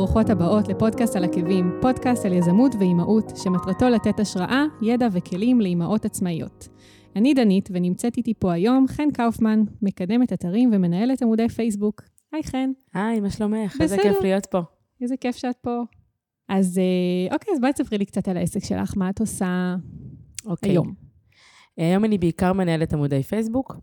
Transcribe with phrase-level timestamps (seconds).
[0.00, 6.04] וברוכות הבאות לפודקאסט על עקבים, פודקאסט על יזמות ואימהות, שמטרתו לתת השראה, ידע וכלים לאימהות
[6.04, 6.68] עצמאיות.
[7.16, 12.02] אני דנית, ונמצאת איתי פה היום חן קאופמן, מקדמת אתרים ומנהלת עמודי פייסבוק.
[12.32, 12.70] היי חן.
[12.94, 13.74] היי, מה שלומך?
[13.74, 13.82] בסדר.
[13.82, 14.60] איזה כיף להיות פה.
[15.02, 15.82] איזה כיף שאת פה.
[16.48, 19.76] אז אה, אוקיי, אז בואי תספרי לי קצת על העסק שלך, מה את עושה
[20.46, 20.70] אוקיי.
[20.70, 20.94] היום.
[21.76, 23.76] היום אני בעיקר מנהלת עמודי פייסבוק,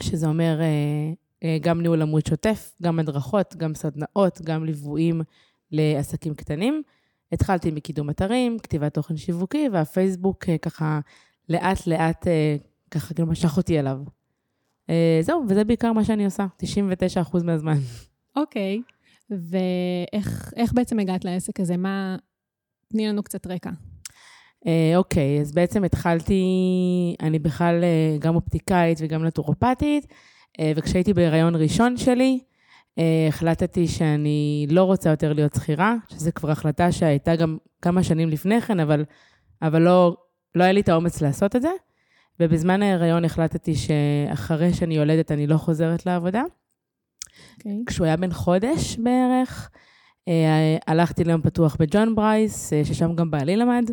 [0.00, 1.12] שזה אומר אה, אה,
[1.60, 5.22] גם ניהול עמוד שוטף, גם הדרכות, גם סדנאות, גם ליוויים
[5.70, 6.82] לעסקים קטנים.
[7.32, 11.00] התחלתי מקידום אתרים, כתיבת תוכן שיווקי, והפייסבוק אה, ככה
[11.48, 12.56] לאט-לאט אה,
[12.90, 13.98] ככה גם משך אותי אליו.
[14.90, 16.46] אה, זהו, וזה בעיקר מה שאני עושה,
[17.32, 17.78] 99% מהזמן.
[18.36, 18.82] אוקיי,
[19.30, 21.76] ואיך איך בעצם הגעת לעסק הזה?
[21.76, 22.16] מה...
[22.88, 23.70] תני לנו קצת רקע.
[24.66, 26.42] אה, אוקיי, אז בעצם התחלתי,
[27.20, 30.16] אני בכלל אה, גם אופטיקאית וגם נטורופטית, אה,
[30.76, 32.40] וכשהייתי בהיריון ראשון שלי,
[32.98, 38.28] אה, החלטתי שאני לא רוצה יותר להיות שכירה, שזו כבר החלטה שהייתה גם כמה שנים
[38.28, 39.04] לפני כן, אבל,
[39.62, 40.16] אבל לא,
[40.54, 41.70] לא היה לי את האומץ לעשות את זה.
[42.40, 46.42] ובזמן ההיריון החלטתי שאחרי שאני יולדת אני לא חוזרת לעבודה.
[47.56, 47.82] אוקיי.
[47.86, 49.70] כשהוא היה בן חודש בערך,
[50.28, 53.90] אה, הלכתי ליום פתוח בג'ון ברייס, אה, ששם גם בעלי למד.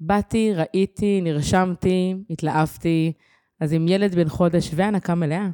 [0.00, 3.12] באתי, ראיתי, נרשמתי, התלהבתי.
[3.60, 5.48] אז עם ילד בן חודש והנקה מלאה,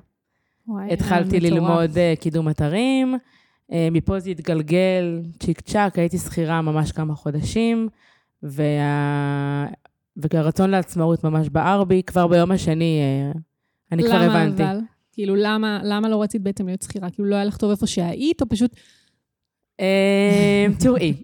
[0.69, 1.41] וואי, התחלתי.
[1.41, 3.17] ללמוד אה, קידום אתרים.
[3.73, 7.89] אה, מפה זה התגלגל צ'יק צ'אק, הייתי שכירה ממש כמה חודשים,
[8.43, 9.67] וה...
[10.17, 12.03] והרצון לעצמאות ממש בער בי.
[12.03, 13.41] כבר ביום השני אה,
[13.93, 14.63] אני כבר הבנתי.
[14.63, 14.81] למה אבל?
[15.13, 17.11] כאילו, למה, למה לא רצית בעצם להיות שכירה?
[17.11, 18.75] כאילו, לא היה לך טוב איפה שהיית, או פשוט...
[20.81, 21.15] תראי,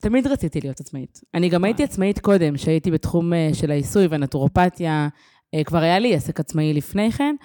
[0.00, 1.20] תמיד רציתי להיות עצמאית.
[1.34, 5.08] אני גם הייתי עצמאית קודם, שהייתי בתחום של העיסוי והנטורופתיה.
[5.54, 7.36] אה, כבר היה לי עסק עצמאי לפני כן.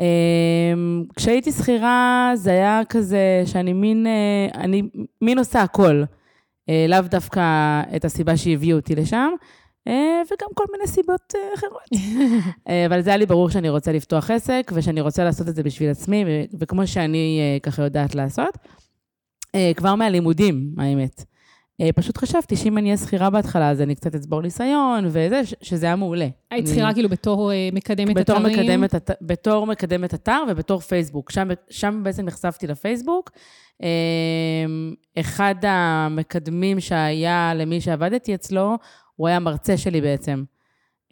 [0.00, 0.74] אה,
[1.16, 4.82] כשהייתי שכירה, זה היה כזה שאני מין, אה, אני
[5.22, 6.02] מין עושה הכל.
[6.88, 7.42] לאו דווקא
[7.96, 9.30] את הסיבה שהביאו אותי לשם,
[9.86, 12.02] וגם כל מיני סיבות אחרות.
[12.88, 15.90] אבל זה היה לי ברור שאני רוצה לפתוח עסק, ושאני רוצה לעשות את זה בשביל
[15.90, 16.24] עצמי,
[16.58, 18.58] וכמו שאני ככה יודעת לעשות.
[19.76, 21.24] כבר מהלימודים, האמת.
[21.80, 25.86] אה, פשוט חשבתי שאם אני אהיה שכירה בהתחלה, אז אני קצת אצבור ניסיון, וזה, שזה
[25.86, 26.28] היה מעולה.
[26.50, 28.80] היית שכירה כאילו בתור אה, מקדמת בתור אתרים?
[28.80, 31.30] מקדמת, בתור מקדמת אתר ובתור פייסבוק.
[31.30, 33.30] שם, שם בעצם נחשפתי לפייסבוק.
[33.82, 33.88] אה,
[35.20, 38.78] אחד המקדמים שהיה למי שעבדתי אצלו,
[39.16, 40.44] הוא היה מרצה שלי בעצם.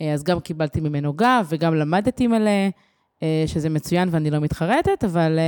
[0.01, 2.69] אה, אז גם קיבלתי ממנו גב וגם למדתי מלא,
[3.47, 5.39] שזה מצוין ואני לא מתחרטת, אבל...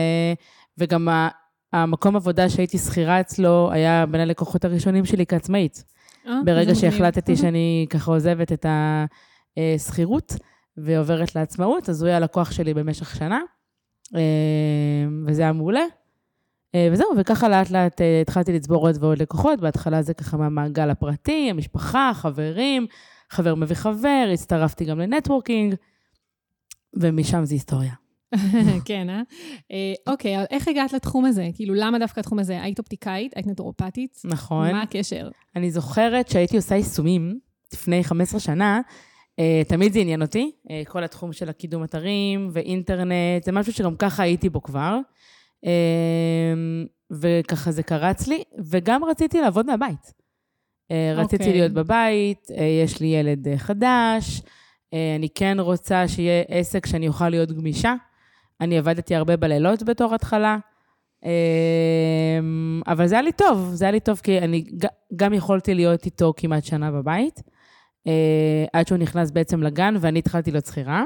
[0.78, 1.08] וגם
[1.74, 5.84] המקום עבודה שהייתי שכירה אצלו היה בין הלקוחות הראשונים שלי כעצמאית.
[6.26, 6.74] אה, ברגע.
[6.74, 8.66] שהחלטתי שאני ככה עוזבת את
[9.56, 10.34] השכירות
[10.76, 13.40] ועוברת לעצמאות, אז הוא היה לקוח שלי במשך שנה,
[14.14, 14.20] אה,
[15.26, 15.84] וזה היה מעולה.
[16.74, 21.46] אה, וזהו, וככה לאט לאט התחלתי לצבור עוד ועוד לקוחות, בהתחלה זה ככה מהמעגל הפרטי,
[21.50, 22.86] המשפחה, חברים,
[23.30, 25.74] חבר מביא חבר, הצטרפתי גם לנטוורקינג,
[26.94, 28.03] ומשם זה היסטוריה.
[28.88, 29.22] כן, אה?
[29.72, 30.12] אה?
[30.12, 31.48] אוקיי, איך הגעת לתחום הזה?
[31.54, 32.62] כאילו, למה דווקא התחום הזה?
[32.62, 33.32] היית אופטיקאית?
[33.36, 34.20] היית נטורופטית?
[34.24, 34.70] נכון.
[34.72, 35.28] מה הקשר?
[35.56, 37.38] אני זוכרת שהייתי עושה יישומים
[37.72, 38.80] לפני 15 שנה,
[39.38, 43.96] אה, תמיד זה עניין אותי, אה, כל התחום של הקידום אתרים ואינטרנט, זה משהו שגם
[43.96, 44.98] ככה הייתי בו כבר,
[45.64, 45.72] אה,
[47.10, 50.24] וככה זה קרץ לי, וגם רציתי לעבוד מהבית.
[51.16, 51.58] רציתי אוקיי.
[51.58, 52.48] להיות בבית,
[52.84, 54.42] יש לי ילד חדש,
[55.16, 57.94] אני כן רוצה שיהיה עסק שאני אוכל להיות גמישה.
[58.60, 60.58] אני עבדתי הרבה בלילות בתור התחלה.
[61.24, 64.64] אמ, אבל זה היה לי טוב, זה היה לי טוב כי אני
[65.16, 67.42] גם יכולתי להיות איתו כמעט שנה בבית,
[68.06, 71.04] אה, עד שהוא נכנס בעצם לגן ואני התחלתי להיות שכירה,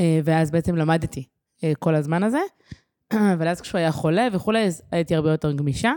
[0.00, 1.24] אה, ואז בעצם למדתי
[1.64, 2.40] אה, כל הזמן הזה,
[3.34, 5.92] אבל אז כשהוא היה חולה וכולי, אז הייתי הרבה יותר גמישה.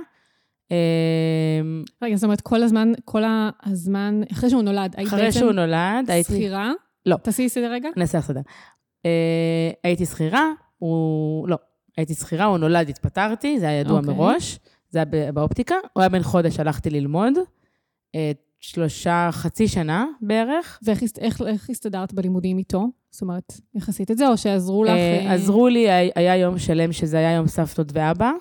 [2.02, 3.24] רגע, זאת אומרת, כל הזמן, כל
[3.64, 6.34] הזמן, אחרי שהוא נולד, היית אחרי בעצם שהוא נולד, הייתי...
[6.34, 6.72] שכירה?
[7.06, 7.16] לא.
[7.16, 7.90] תעשי סדר רגע.
[7.98, 8.42] נעשה סדר.
[9.06, 9.10] אה,
[9.84, 11.48] הייתי שכירה, הוא...
[11.50, 11.58] לא,
[11.98, 14.14] הייתי שכירה, הוא נולד, התפטרתי, זה היה ידוע אוקיי.
[14.14, 14.60] מראש,
[14.90, 15.76] זה היה באופטיקה.
[15.94, 17.34] הוא היה בן חודש, הלכתי ללמוד,
[18.16, 20.80] אה, שלושה, חצי שנה בערך.
[20.84, 22.86] ואיך איך- איך הסתדרת בלימודים איתו?
[23.12, 24.90] זאת אומרת, איך עשית את זה, או שעזרו לך?
[24.90, 28.32] אה, אה, עזרו לי, היה- היה יום שלם שזה היה יום סבתות ואבא.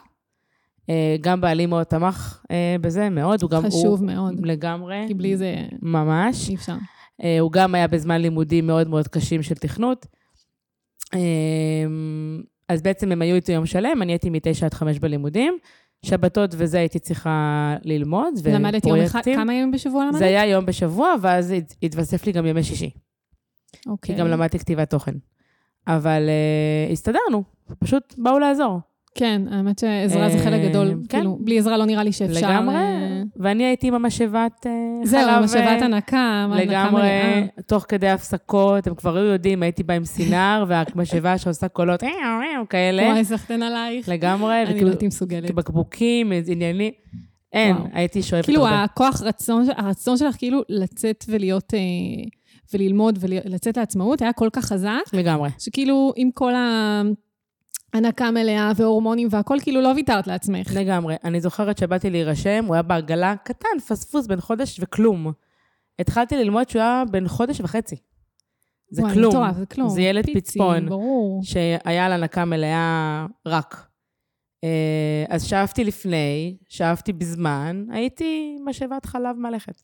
[0.90, 3.42] אה, גם בעלי מאוד תמך אה, בזה, מאוד.
[3.42, 3.62] הוא גם...
[3.62, 4.46] חשוב הוא, מאוד.
[4.46, 5.04] לגמרי.
[5.08, 6.48] כי בלי זה ממש.
[6.48, 6.74] אי אפשר.
[7.22, 10.06] אה, הוא גם היה בזמן לימודים מאוד מאוד קשים של תכנות.
[11.14, 11.20] אה,
[12.68, 15.58] אז בעצם הם היו איתי יום שלם, אני הייתי מ-9 עד 5 בלימודים.
[16.06, 19.34] שבתות וזה הייתי צריכה ללמוד, למדת יום אחד, ופרויקטים.
[19.36, 20.18] כמה ימים בשבוע למדת?
[20.18, 22.90] זה היה יום בשבוע, ואז הת- התווסף לי גם ימי שישי.
[23.70, 24.14] כי אוקיי.
[24.16, 25.12] גם למדתי כתיבת תוכן.
[25.86, 26.28] אבל
[26.88, 27.42] uh, הסתדרנו,
[27.78, 28.80] פשוט באו לעזור.
[29.14, 30.88] כן, האמת שעזרה זה חלק אה, גדול.
[31.08, 31.18] כן.
[31.18, 32.48] כאילו, בלי עזרה לא נראה לי שאפשר...
[32.48, 33.01] לגמרי, אה,
[33.36, 35.06] ואני הייתי עם המשאבת אה, חלב.
[35.06, 37.42] זהו, משאבת אה, הנקה, הנקה לגמרי, מלאה.
[37.66, 42.02] תוך כדי הפסקות, הם כבר היו יודעים, הייתי באה עם סינר, והמשאבה שעושה קולות,
[42.68, 43.02] כאלה.
[43.02, 44.08] וואי, סחטן עלייך.
[44.08, 45.50] לגמרי, אני לא הייתי מסוגלת.
[45.50, 46.92] בקבוקים, עניינים.
[47.52, 47.76] אין.
[47.92, 48.82] הייתי שואפת כאילו, הרבה.
[48.82, 51.78] הכוח רצון, הרצון שלך כאילו לצאת ולהיות, אה,
[52.74, 55.48] וללמוד ולצאת לעצמאות היה כל כך חזק, לגמרי.
[55.58, 56.52] שכאילו עם כל
[57.94, 60.72] ההנקה מלאה והורמונים והכל, כאילו לא ויתרת לעצמך.
[60.74, 61.16] לגמרי.
[61.24, 65.32] אני זוכרת שבאתי להירשם, הוא היה בעגלה קטן, פספוס, בן חודש וכלום.
[65.98, 67.96] התחלתי ללמוד שהוא היה בן חודש וחצי.
[68.90, 69.28] זה וואי, כלום.
[69.28, 69.88] מטורף, זה כלום.
[69.88, 70.88] זה ילד פיצי, פצפון.
[70.88, 71.40] ברור.
[71.44, 73.86] שהיה על הנקה מלאה רק.
[74.64, 79.74] אה, אז שאפתי לפני, שאפתי בזמן, הייתי משאבת חלב מהלכת.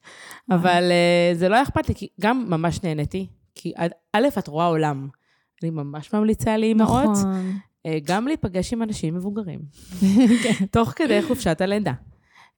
[0.50, 3.26] אבל אה, זה לא היה אכפת לי, כי גם ממש נהניתי.
[3.54, 3.72] כי
[4.12, 5.08] א', את רואה עולם.
[5.62, 7.58] אני ממש ממליצה לאימהות, נכון.
[7.88, 9.60] אה, גם להיפגש עם אנשים מבוגרים,
[10.42, 11.92] כן, תוך כדי חופשת הלידה.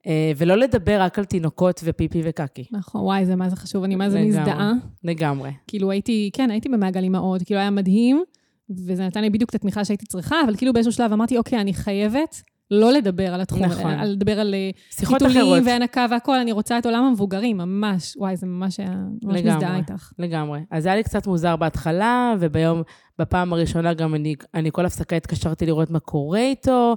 [0.06, 2.64] אה, ולא לדבר רק על תינוקות ופיפי וקקי.
[2.70, 4.20] נכון, וואי, זה מה זה חשוב, אני מה זה.
[4.22, 4.72] מזדהה.
[5.04, 5.50] לגמרי.
[5.66, 8.22] כאילו הייתי, כן, הייתי במעגל אימהות, כאילו היה מדהים,
[8.70, 11.74] וזה נתן לי בדיוק את התמיכה שהייתי צריכה, אבל כאילו באיזשהו שלב אמרתי, אוקיי, אני
[11.74, 13.92] חייבת לא לדבר על התחום, נכון.
[13.92, 14.70] על לדבר על אה.
[15.18, 18.16] טיטולים והנקה והכול, אני רוצה את עולם המבוגרים, ממש.
[18.16, 19.40] וואי, זה ממש היה, ממש.
[19.40, 20.12] מזדהה איתך.
[20.18, 20.60] לגמרי.
[20.70, 22.82] אז היה לי קצת מוזר בהתחלה, וביום,
[23.18, 26.96] בפעם הראשונה גם אני, אני כל הפסקה התקשרתי לראות מה קורה איתו.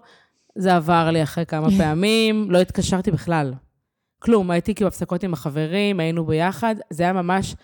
[0.58, 3.54] זה עבר לי אחרי כמה פעמים, לא התקשרתי בכלל.
[4.20, 7.56] כלום, הייתי כאילו בהפסקות עם החברים, היינו ביחד, זה היה ממש,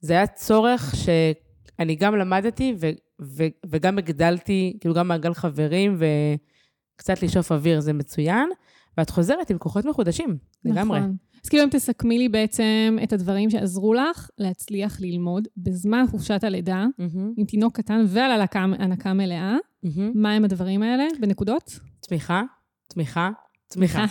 [0.00, 2.90] זה היה צורך שאני גם למדתי ו,
[3.22, 5.96] ו, וגם הגדלתי, כאילו גם מעגל חברים,
[6.96, 8.48] וקצת לשאוף אוויר זה מצוין,
[8.98, 10.98] ואת חוזרת עם כוחות מחודשים, לגמרי.
[10.98, 11.16] נכון.
[11.44, 16.86] אז כאילו אם תסכמי לי בעצם את הדברים שעזרו לך להצליח ללמוד בזמן חופשת הלידה,
[16.98, 20.12] מהמם, עם תינוק קטן ועל הנקה, הנקה מלאה, מהמם.
[20.14, 21.04] מה הם הדברים האלה?
[21.20, 21.78] בנקודות?
[22.00, 22.42] תמיכה,
[22.88, 23.30] תמיכה,
[23.68, 24.04] תמיכה.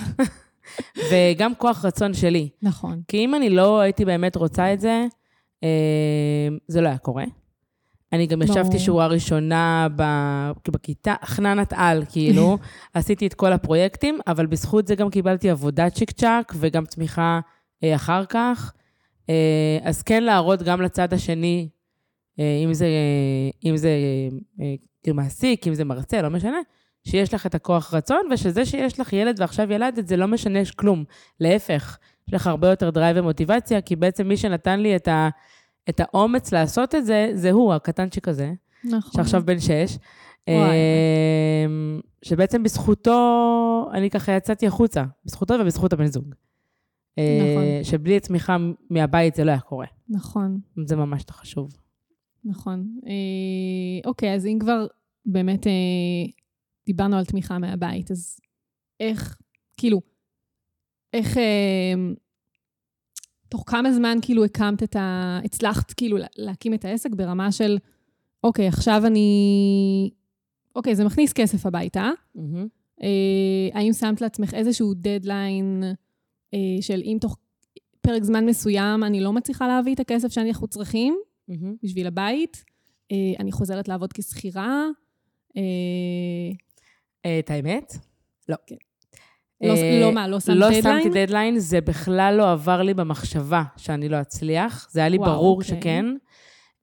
[1.12, 2.50] וגם כוח רצון שלי.
[2.62, 3.02] נכון.
[3.08, 5.06] כי אם אני לא הייתי באמת רוצה את זה,
[5.64, 7.26] אה, זה לא היה קורה.
[8.16, 8.80] אני גם ישבתי.
[8.80, 9.88] שורה ראשונה
[10.68, 12.58] בכיתה, חננת על, כאילו,
[12.94, 17.40] עשיתי את כל הפרויקטים, אבל בזכות זה גם קיבלתי עבודה צ'יק צ'אק וגם תמיכה
[17.84, 18.74] אה, אחר כך.
[19.30, 21.70] אה, אז כן להראות גם לצד השני,
[22.40, 22.88] אה, אם זה,
[23.66, 23.90] אם זה
[24.62, 24.74] אה,
[25.04, 26.58] כאילו מעסיק, אם זה מרצה, לא משנה,
[27.08, 31.04] שיש לך את הכוח רצון, ושזה שיש לך ילד ועכשיו ילדת, זה לא משנה כלום.
[31.40, 31.98] להפך,
[32.28, 35.30] יש לך הרבה יותר drive ומוטיבציה, כי בעצם מי שנתן לי את, ה,
[35.90, 38.54] את האומץ לעשות את זה, זה הוא, הקטנצ'יק הזה,
[38.84, 39.12] נכון.
[39.12, 39.98] שעכשיו בן שש.
[40.50, 40.76] וואי.
[41.66, 46.36] אמ, שבעצם בזכותו, אני ככה יצאתי החוצה, בזכותו ובזכות הבן זוג.
[47.18, 47.84] אה, נכון.
[47.84, 48.58] שבלי תמיכה
[48.90, 49.86] מהבית זה לא היה קורה.
[50.10, 50.60] נכון.
[50.86, 51.78] זה ממש לא חשוב.
[52.46, 53.00] נכון.
[53.08, 54.88] אה, אוקיי, אז אם כבר
[55.26, 55.72] באמת אה,
[56.86, 58.40] דיברנו על תמיכה מהבית, אז
[59.00, 59.38] איך,
[59.78, 60.02] כאילו,
[61.14, 61.94] איך, אה,
[63.50, 65.40] תוך כמה זמן כאילו הקמת את ה...
[65.44, 67.78] הצלחת כאילו לה- להקים את העסק ברמה של,
[68.44, 70.10] אוקיי, עכשיו אני...
[70.76, 72.12] אוקיי, זה מכניס כסף הביתה.
[72.36, 72.68] מהמם.
[73.04, 73.08] אה,
[73.80, 75.84] האם שמת לעצמך איזשהו דדליין
[76.54, 77.38] אה, של אם תוך
[78.02, 81.18] פרק זמן מסוים אני לא מצליחה להביא את הכסף שאנחנו צריכים,
[81.48, 81.76] מהמם.
[81.84, 82.64] בשביל הבית,
[83.12, 84.84] אה, אני חוזרת לעבוד כשכירה.
[85.58, 85.62] אה,
[87.26, 87.94] אה, את האמת?
[88.50, 88.56] לא.
[89.62, 91.04] לא, אה, לא מה, לא שמת לא דדליין?
[91.04, 94.88] שמתי דדליין, זה בכלל לא עבר לי במחשבה שאני לא אצליח.
[94.92, 95.80] זה היה לי וואו, ברור אוקיי.
[95.80, 96.06] שכן.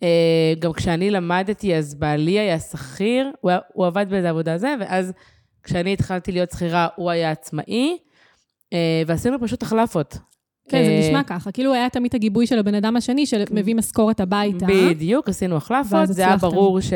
[0.02, 5.12] אה, גם כשאני למדתי, אז בעלי היה שכיר, הוא, הוא עבד באיזה עבודה זה, ואז
[5.62, 7.98] כשאני התחלתי להיות שכירה, הוא היה עצמאי,
[8.72, 10.18] אה, ועשינו פשוט החלפות.
[10.68, 11.52] כן, זה נשמע ככה.
[11.52, 14.66] כאילו היה תמיד הגיבוי של הבן אדם השני, שמביא משכורת הביתה.
[14.66, 16.36] בדיוק, עשינו החלפות, זה היה.
[16.36, 16.92] ברור ש...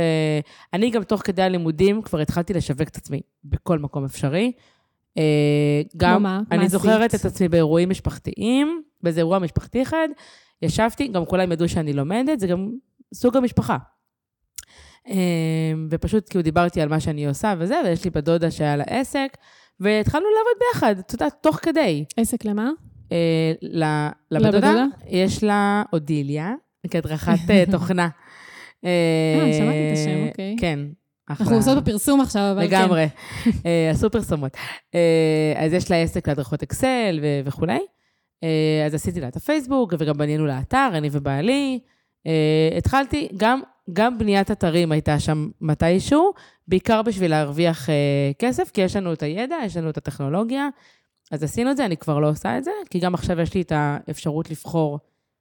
[0.73, 4.52] אני גם תוך כדי הלימודים כבר התחלתי לשווק את עצמי בכל מקום אפשרי.
[5.19, 6.41] אה, גם, מה?
[6.51, 7.21] מה אני זוכרת עשית?
[7.21, 10.09] את עצמי באירועים משפחתיים, באיזה אירוע משפחתי אחד,
[10.63, 12.71] ישבתי, גם כולם ידעו שאני לומדת, זה גם
[13.15, 13.77] סוג המשפחה.
[15.09, 18.85] אה, ופשוט כאילו דיברתי על מה שאני עושה וזה, ויש לי בת דודה שהיה לה
[18.87, 19.37] עסק,
[19.81, 22.05] והתחלנו לעבוד ביחד, את יודעת, תוך כדי.
[22.17, 22.71] עסק למה?
[23.13, 23.53] אה,
[24.31, 24.85] לבת דודה?
[25.09, 26.55] יש לה אודיליה,
[26.91, 27.39] כהדרכת
[27.73, 28.09] תוכנה.
[28.85, 30.57] אה, שמעתי את השם, אוקיי.
[30.61, 30.79] כן.
[31.30, 32.83] אנחנו עושות בפרסום עכשיו, אבל כן.
[32.83, 33.06] לגמרי.
[33.66, 34.56] אה, עשו פרסומות.
[34.95, 37.78] אה, אז יש לה עסק להדרכות אקסל וכולי.
[38.45, 41.78] אה, אז עשיתי לה את הפייסבוק, וגם בנינו לה אתר, אני ובעלי.
[42.26, 43.61] אה, התחלתי, גם,
[43.92, 46.33] גם בניית אתרים הייתה שם מתישהו,
[46.68, 47.95] בעיקר בשביל להרוויח אה,
[48.38, 50.68] כסף, כי יש לנו את הידע, יש לנו את הטכנולוגיה.
[51.33, 53.62] אז עשינו את זה, אני כבר לא עושה את זה, כי גם עכשיו יש לי
[53.62, 54.99] את האפשרות לבחור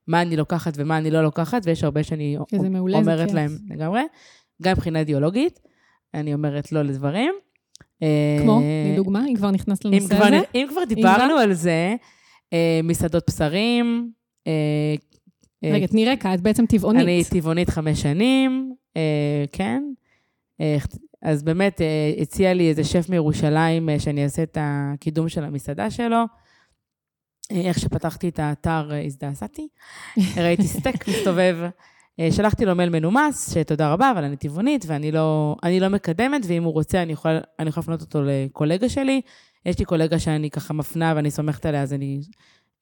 [0.07, 2.37] מה אני לוקחת ומה אני לא לוקחת, ויש הרבה שאני
[2.77, 3.35] אומרת כיף.
[3.35, 4.01] להם לגמרי,
[4.61, 5.59] גם מבחינה אידיאולוגית,
[6.15, 7.34] אני אומרת לא לדברים.
[8.41, 10.39] כמו, אה, תני דוגמה, אם כבר נכנסת לנושא הזה.
[10.55, 11.95] אם כבר דיברנו על זה,
[12.53, 14.12] אה, מסעדות בשרים,
[14.48, 14.95] אה,
[15.63, 17.03] רגע, תני רקע, את בעצם טבעונית.
[17.03, 18.74] אני טבעונית חמש שנים,
[19.51, 19.84] כן.
[21.22, 21.81] אז באמת
[22.22, 26.24] הציע לי איזה שף מירושלים שאני אעשה את הקידום של המסעדה שלו.
[27.51, 29.67] איך שפתחתי את האתר, הזדעזעתי.
[30.38, 31.57] ראיתי סטייק מסתובב.
[32.19, 36.41] אה, שלחתי לו מייל מנומס, שתודה רבה, אבל אני טבעונית ואני לא, אני לא מקדמת,
[36.48, 39.22] ואם הוא רוצה, אני יכולה אני יכולה לפנות אותו לקולגה שלי.
[39.65, 42.22] יש לי קולגה שאני ככה מפנה ואני סומכת עליה, אז אני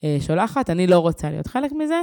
[0.04, 0.70] אה, שולחת.
[0.70, 2.02] אני לא רוצה להיות חלק מזה.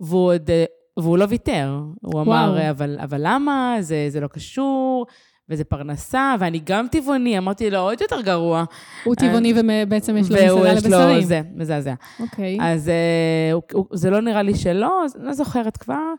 [0.00, 0.64] והוא עוד, אה,
[0.96, 1.80] והוא לא ויתר.
[2.00, 2.70] הוא אמר, וואו.
[2.70, 3.76] אבל, אבל למה?
[3.80, 5.06] זה, זה לא קשור,
[5.48, 7.38] וזה פרנסה, ואני גם טבעוני.
[7.38, 8.64] אמרתי לו, עוד יותר גרוע.
[9.04, 11.22] הוא טבעוני ובעצם יש לו והוא מסעדה יש לו לבשרים.
[11.22, 11.94] זה, מזעזע.
[12.20, 12.58] אוקיי.
[12.60, 16.12] אז אה, הוא, זה לא נראה לי שלא, אז לא זוכרת כבר.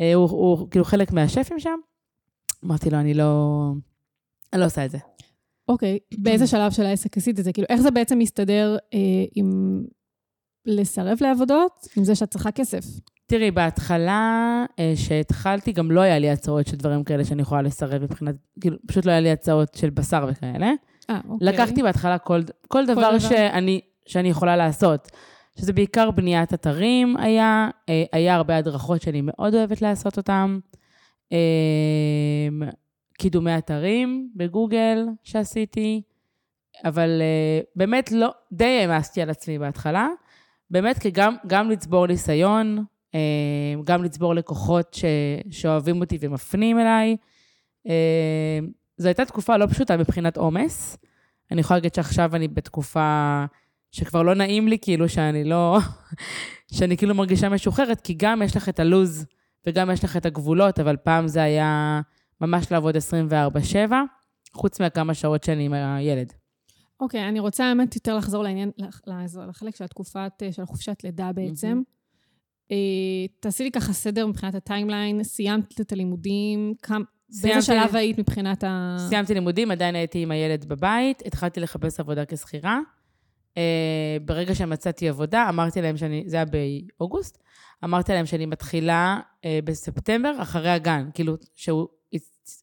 [0.00, 1.78] אה, הוא, הוא כאילו חלק מהשפים שם.
[2.64, 3.72] אמרתי לו, אני לא,
[4.52, 4.98] אני לא עושה את זה.
[5.68, 7.52] אוקיי, באיזה שלב של העסק עשית את זה?
[7.52, 8.98] כאילו, איך זה בעצם מסתדר אה,
[9.34, 9.82] עם
[10.66, 12.84] לסרב לעבודות, עם זה שאת צריכה כסף?
[13.26, 18.02] תראי, בהתחלה, אה, שהתחלתי, גם לא היה לי הצעות של דברים כאלה שאני יכולה לסרב
[18.02, 20.72] מבחינת, כאילו, פשוט לא היה לי הצעות של בשר וכאלה.
[21.10, 21.48] אה, אוקיי.
[21.48, 23.18] לקחתי בהתחלה כל, כל דבר דבר.
[23.18, 25.10] שאני, שאני יכולה לעשות,
[25.58, 30.58] שזה בעיקר בניית אתרים היה, אה, היה הרבה הדרכות שאני מאוד אוהבת לעשות אותם,
[31.32, 31.38] אה,
[33.18, 36.02] קידומי אתרים בגוגל שעשיתי,
[36.84, 40.08] אבל אה, באמת לא, די העמסתי על עצמי בהתחלה,
[40.70, 42.84] באמת כי גם, גם לצבור ניסיון,
[43.84, 45.04] גם לצבור לקוחות ש,
[45.50, 47.16] שאוהבים אותי ומפנים אליי.
[48.96, 50.98] זו הייתה תקופה לא פשוטה מבחינת עומס.
[51.50, 53.44] אני יכולה להגיד שעכשיו אני בתקופה
[53.90, 55.78] שכבר לא נעים לי, כאילו שאני לא...
[56.76, 59.26] שאני כאילו מרגישה משוחררת, כי גם יש לך את הלוז
[59.66, 62.00] וגם יש לך את הגבולות, אבל פעם זה היה
[62.40, 63.92] ממש לעבוד 24-7,
[64.54, 66.32] חוץ מכמה שעות שאני עם הילד.
[67.00, 71.04] אוקיי, אני רוצה האמת יותר לחזור לעניין, לח- לח- לחלק של התקופת, אה, של החופשת
[71.04, 71.82] לידה בעצם.
[72.72, 72.76] אה,
[73.40, 77.04] תעשי לי ככה סדר מבחינת הטיימליין, סיימת את הלימודים, כמה...
[77.42, 78.96] באיזה שלב היית מבחינת ה...
[79.08, 82.80] סיימתי לימודים, עדיין הייתי עם הילד בבית, התחלתי לחפש עבודה כשכירה.
[83.58, 86.44] אה, ברגע שמצאתי עבודה, אמרתי להם שאני, זה היה
[86.98, 87.38] באוגוסט,
[87.84, 91.88] אמרתי להם שאני מתחילה אה, בספטמבר אחרי הגן, כאילו שהוא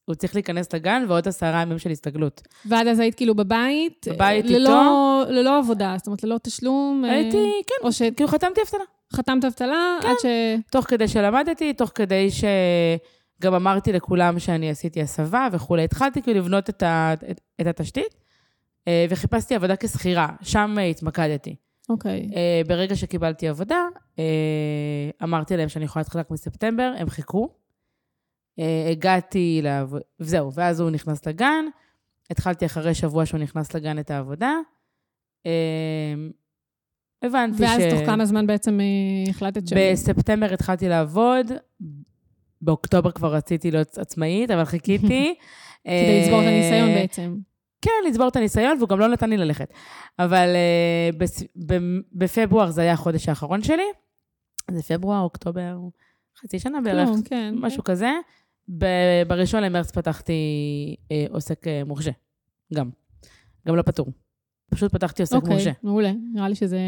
[0.05, 2.41] הוא צריך להיכנס לגן ועוד עשרה ימים של הסתגלות.
[2.65, 4.07] ועד אז היית כאילו בבית?
[4.09, 7.05] בבית ללא, ללא עבודה, זאת אומרת, ללא תשלום?
[7.05, 8.83] אה, הייתי, כן, או שחתמת כאילו חתמתי אבטלה.
[9.47, 10.07] אבטלה כן.
[10.07, 10.25] עד ש...
[10.71, 15.83] תוך כדי שלמדתי, תוך כדי שגם אמרתי לכולם שאני עשיתי הסבה וכולי.
[15.83, 17.13] התחלתי כאילו לבנות את, ה...
[17.13, 18.24] את, את התשתית, אה,
[19.09, 21.55] וחיפשתי עבודה כשכירה, שם אה, התמקדתי.
[21.89, 22.29] אוקיי.
[22.35, 23.87] אה, ברגע שקיבלתי עבודה,
[24.19, 27.49] אה, אמרתי להם שאני יכולה להתחיל רק מספטמבר, הם חיכו.
[28.59, 31.65] אה, הגעתי לעבוד, וזהו, ואז הוא נכנס לגן.
[32.29, 34.53] התחלתי אחרי שבוע שהוא נכנס לגן את העבודה.
[35.45, 36.13] אה,
[37.23, 37.85] הבנתי ואז ש...
[37.89, 39.73] תוך כמה זמן בעצם אה, החלטת ש...
[39.73, 41.51] בספטמבר התחלתי לעבוד,
[42.61, 45.35] באוקטובר כבר רציתי להיות עצמאית, אבל חיכיתי.
[45.83, 47.35] כדי לצבור את אה, הניסיון בעצם.
[47.85, 49.73] כן, לצבור את הניסיון, והוא גם לא נתן לי ללכת.
[50.19, 50.47] אבל
[51.13, 51.43] אה, בס...
[52.13, 53.83] בפברואר זה היה החודש האחרון שלי.
[54.71, 55.77] זה פברואר, אוקטובר,
[56.41, 57.53] חצי שנה בערך, כלום, כן.
[57.57, 58.11] משהו כזה.
[58.77, 60.33] ב- בראשון למרץ פתחתי
[61.11, 62.11] אה, עוסק אה, מורשה,
[62.73, 62.89] גם.
[63.67, 64.07] גם לא פטור.
[64.71, 65.71] פשוט פתחתי עוסק אוקיי, מורשה.
[65.83, 66.11] מעולה.
[66.33, 66.79] נראה לי שזה,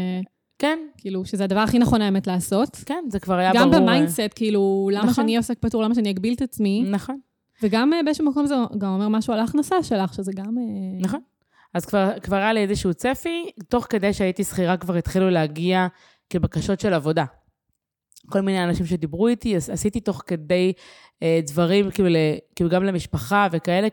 [0.58, 2.76] כן, כאילו, שזה הדבר הכי נכון האמת לעשות.
[2.86, 3.74] כן, זה כבר היה גם ברור.
[3.74, 5.14] אה, ב mindset, כאילו, למה נכון.
[5.14, 6.82] שאני אהיה עוסק פטור, למה שאני אגביל את עצמי?
[6.90, 7.20] נכון.
[7.62, 10.58] וגם אה, באיזשהו מקום זה גם אומר משהו על ההכנסה שלך, שזה גם...
[10.58, 11.20] אה, נכון.
[11.74, 15.86] אז כבר, כבר היה לי איזשהו צפי, תוך כדי שהייתי שכירה כבר התחילו להגיע
[16.30, 17.24] כבקשות של עבודה.
[18.30, 20.72] כל מיני אנשים שדיברו איתי, עשיתי תוך כדי
[21.22, 22.16] אה, דברים, כאילו, ל,
[22.56, 23.88] כאילו גם למשפחה וכאלה,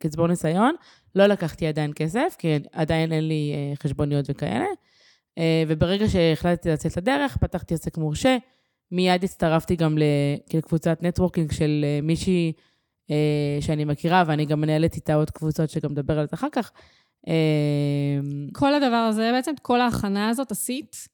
[0.00, 0.74] כצבור ניסיון.
[1.14, 4.66] לא לקחתי עדיין כסף, כי עדיין אין לי אה, חשבוניות וכאלה.
[5.38, 8.36] אה, וברגע שהחלטתי לצאת לדרך, פתחתי עסק מורשה.
[8.92, 9.98] מיד הצטרפתי גם
[10.48, 12.52] כאילו, לקבוצת נטוורקינג של אה, מישהי
[13.60, 16.72] שאני מכירה, ואני גם מנהלת איתה עוד קבוצות שגם נדבר על זה אחר כך.
[17.28, 17.34] אה,
[18.52, 21.08] כל הדבר הזה, בעצם, כל ההכנה הזאת עשית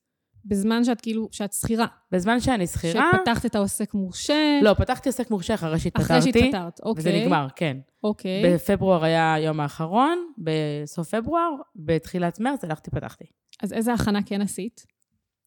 [0.45, 1.87] בזמן שאת כאילו, שאת שכירה.
[2.13, 3.11] בזמן שאני שכירה...
[3.17, 4.61] שפתחת את העוסק מורשה.
[4.63, 6.19] לא, פתחתי עסק מורשה אחרי שהתפטרתי.
[6.19, 7.01] אחרי שהתפטרת, אוקיי.
[7.01, 7.77] וזה נגמר, כן.
[8.05, 8.55] אוקיי.
[8.55, 13.25] בפברואר היה היום האחרון, בסוף פברואר, בתחילת מרץ הלכתי, פתחתי.
[13.63, 14.87] אז איזה הכנה כן עשית?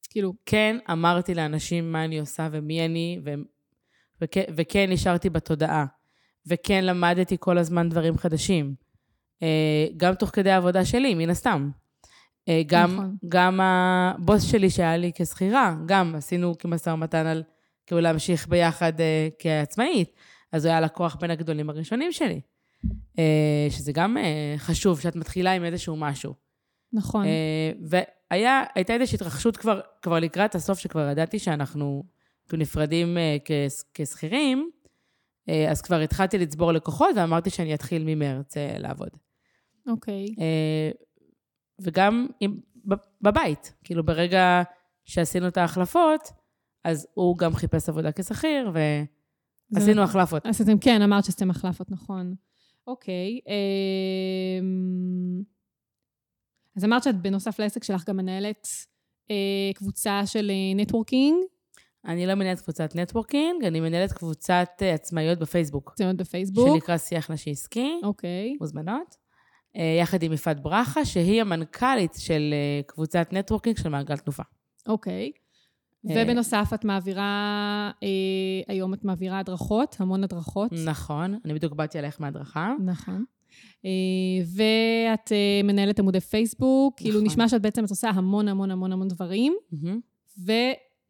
[0.10, 3.34] כאילו, כן, אמרתי לאנשים מה אני עושה ומי אני, ו...
[4.22, 5.86] וכן, וכן נשארתי בתודעה.
[6.48, 8.76] וכן למדתי כל הזמן דברים חדשים.
[9.44, 11.70] אה, גם תוך כדי העבודה שלי, מן הסתם.
[12.50, 13.16] אה, גם, נכון.
[13.30, 17.44] גם הבוס שלי שהיה לי כשכירה, גם עשינו כמשא ומתן על
[17.88, 20.12] כאילו להמשיך ביחד אה, כעצמאית.
[20.52, 22.42] אז הוא היה לקוח בין הגדולים הראשונים שלי.
[23.70, 24.18] שזה גם
[24.58, 26.34] חשוב, שאת מתחילה עם איזשהו משהו.
[26.94, 27.26] נכון.
[27.82, 32.04] והייתה איזושהי התרחשות כבר, כבר לקראת הסוף, שכבר ידעתי שאנחנו
[32.50, 34.79] כאילו נפרדים כס- כשכירים, אה,
[35.70, 39.10] אז כבר התחלתי לצבור לקוחות, ואמרתי שאני אתחיל ממרץ אה, לעבוד.
[39.88, 40.26] אוקיי.
[40.40, 40.92] אה,
[41.82, 42.60] וגם עם,
[43.22, 44.64] בבית, כאילו ברגע
[45.06, 46.32] שעשינו את ההחלפות,
[46.84, 48.72] אז הוא גם חיפש עבודה כשכיר,
[49.74, 50.46] ועשינו החלפות.
[50.46, 52.36] אז אתם, כן, אמרת שעשיתם החלפות, נכון.
[52.88, 53.40] אוקיי.
[53.48, 55.42] אמ,
[56.76, 58.68] אז אמרת שאת בנוסף לעסק שלך גם מנהלת
[59.32, 61.38] אה, קבוצה של networking,
[62.06, 66.70] אני לא מנהלת קבוצת networking, אני מנהלת קבוצת אה, עצמאיות בפייסבוק, מאוד בפייסבוק.
[66.74, 68.58] שנקרא שיח נשי עסקי, אוקיי.
[68.62, 69.16] מוזמנות,
[69.76, 74.44] אה, יחד עם יפעת ברכה, שהיא המנכ"לית של אה, קבוצת networking של מעגל תנופה.
[74.88, 75.32] אוקיי.
[76.10, 77.92] אה, ובנוסף, את מעבירה,
[78.68, 80.72] היום את מעבירה הדרכות, המון הדרכות.
[80.86, 82.74] נכון, אני בדיוק באתי עלייך מהדרכה.
[82.86, 83.24] נכון.
[84.56, 85.32] ואת
[85.64, 87.26] מנהלת עמודי פייסבוק, כאילו נכון.
[87.26, 90.00] נשמע שאת בעצם את עושה המון המון המון המון דברים, מהמם.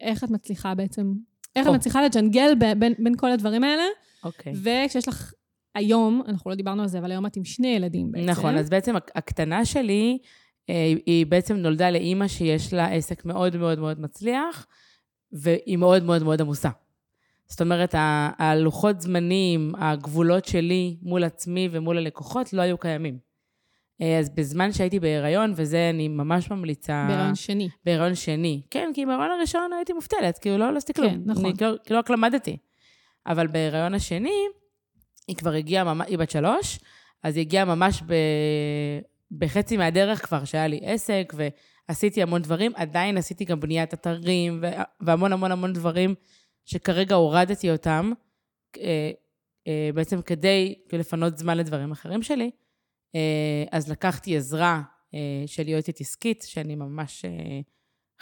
[0.02, 1.12] ואיך את מצליחה בעצם,
[1.56, 1.72] איך או.
[1.72, 3.82] את מצליחה לג'נגל ב- בין, בין כל הדברים האלה,
[4.24, 4.52] אוקיי.
[4.62, 5.32] וכשיש לך
[5.74, 8.28] היום, אנחנו לא דיברנו על זה, אבל היום את עם שני ילדים בעצם.
[8.30, 10.18] נכון, אז בעצם הק- הקטנה שלי,
[10.70, 14.66] אה, היא בעצם נולדה לאימא שיש לה עסק מאוד מאוד מאוד מצליח,
[15.32, 16.68] והיא מאוד מאוד מאוד עמוסה.
[17.48, 17.94] זאת אומרת,
[18.38, 23.18] הלוחות זמנים, הגבולות שלי מול עצמי ומול הלקוחות לא היו קיימים.
[24.02, 27.04] אה, אז בזמן שהייתי בהיריון, וזה אני ממש ממליצה...
[27.08, 27.68] בהיריון שני.
[27.84, 28.60] בהיריון שני.
[28.70, 31.10] כן, כי בהיריון הראשון הייתי מובטלת, כאילו לא, לא עשיתי כלום.
[31.10, 31.44] כן, נכון.
[31.44, 32.56] אני כאילו, כאילו רק למדתי.
[33.26, 34.46] אבל בהיריון השני,
[35.28, 36.78] היא כבר הגיעה, ממש, היא בת שלוש,
[37.22, 38.14] אז היא הגיעה ממש ב,
[39.38, 41.32] בחצי מהדרך כבר, שהיה לי עסק,
[41.88, 42.72] ועשיתי המון דברים.
[42.74, 44.64] עדיין עשיתי גם בניית אתרים,
[45.00, 46.14] והמון המון המון דברים
[46.64, 48.12] שכרגע הורדתי אותם,
[48.78, 49.10] אה,
[49.66, 52.50] אה, בעצם כדי כאילו, לפנות זמן לדברים אחרים שלי.
[53.14, 53.20] אה,
[53.70, 54.82] אז לקחתי עזרה
[55.14, 57.60] אה, של יועצת עסקית, שאני ממש אה,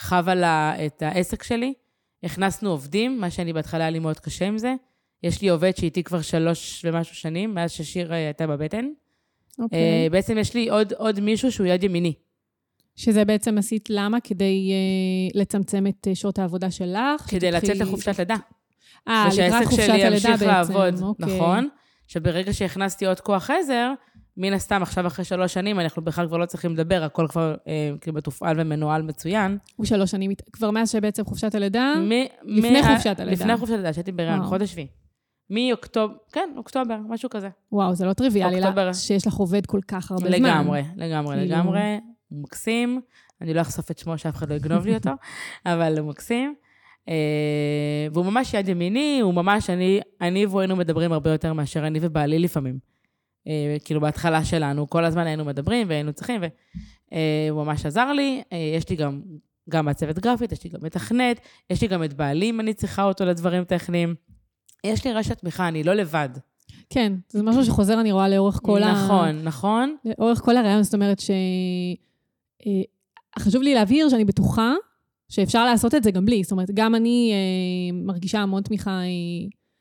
[0.01, 1.75] חווה לה את העסק שלי.
[2.23, 4.75] הכנסנו עובדים, מה שאני בהתחלה היה לי מאוד קשה עם זה.
[5.23, 8.89] יש לי עובד שאיתי כבר שלוש ומשהו שנים, מאז ששיר הייתה בבטן.
[9.59, 9.79] אוקיי.
[9.79, 12.13] אה, בעצם יש לי עוד, עוד מישהו שהוא יד ימיני.
[12.97, 14.21] שזה בעצם עשית למה?
[14.21, 17.23] כדי אה, לצמצם את שעות העבודה שלך?
[17.29, 18.35] כדי לצאת שתתחילי- לחופשת לידה.
[19.09, 20.47] אה, לקראת ושהעסק חופשת שלי הלידה ימשיך בעצם.
[20.47, 21.37] לעבוד, אוקיי.
[21.37, 21.69] נכון?
[22.07, 23.93] שברגע שהכנסתי עוד כוח עזר,
[24.41, 27.91] מן הסתם, עכשיו אחרי שלוש שנים, אנחנו בכלל כבר לא צריכים לדבר, הכל כבר אה,
[28.01, 29.59] כאילו מתופעל ומנוהל מצוין.
[29.77, 31.95] הוא שלוש שנים, כבר מאז שבעצם חופשת הלידה?
[32.01, 32.11] מ-
[32.59, 33.33] לפני מ- חופשת הלידה.
[33.43, 34.49] לפני חופשת הלידה, שהייתי בהיריון, וואו.
[34.49, 34.87] חודש שביעי.
[35.51, 37.49] מאוקטובר, כן, אוקטובר, משהו כזה.
[37.73, 38.85] וואו, זה לא טריוויאלי אוקטובר.
[38.87, 40.33] לה- שיש לך עובד כל כך הרבה זמן.
[40.33, 41.99] לגמרי, לגמרי, כאילו- לגמרי.
[42.29, 43.01] הוא מקסים.
[43.41, 45.11] אני לא אחשוף את שמו, שאף אחד לא יגנוב לי אותו,
[45.67, 46.55] אבל הוא מקסים.
[47.09, 47.15] אה,
[48.13, 51.99] והוא ממש יד ימיני, הוא ממש, אני, אני והוא היינו מדברים הרבה יותר מאשר אני
[52.03, 52.79] ובעלי לפעמים.
[53.49, 58.43] אה, כאילו, בהתחלה שלנו, כל הזמן היינו מדברים והיינו צריכים, והוא ממש עזר לי.
[58.53, 59.21] אה, יש לי גם,
[59.69, 63.05] גם מעצבת גרפית, יש לי גם מתכנת, יש לי גם את בעלי, אם אני צריכה
[63.05, 64.15] אותו לדברים טכניים.
[64.85, 66.29] יש לי רשת תמיכה, אני לא לבד.
[66.91, 68.93] כן, זה משהו שחוזר, אני רואה, לאורך כל ה...
[68.93, 69.97] נכון, נכון.
[70.05, 71.31] לאורך כל הרעיון, זאת אומרת ש...
[72.67, 72.83] אה,
[73.39, 74.75] חשוב לי להבהיר שאני בטוחה
[75.29, 76.43] שאפשר לעשות את זה גם בלי.
[76.43, 79.07] זאת אומרת, גם אני אה, מרגישה המון תמיכה, אה,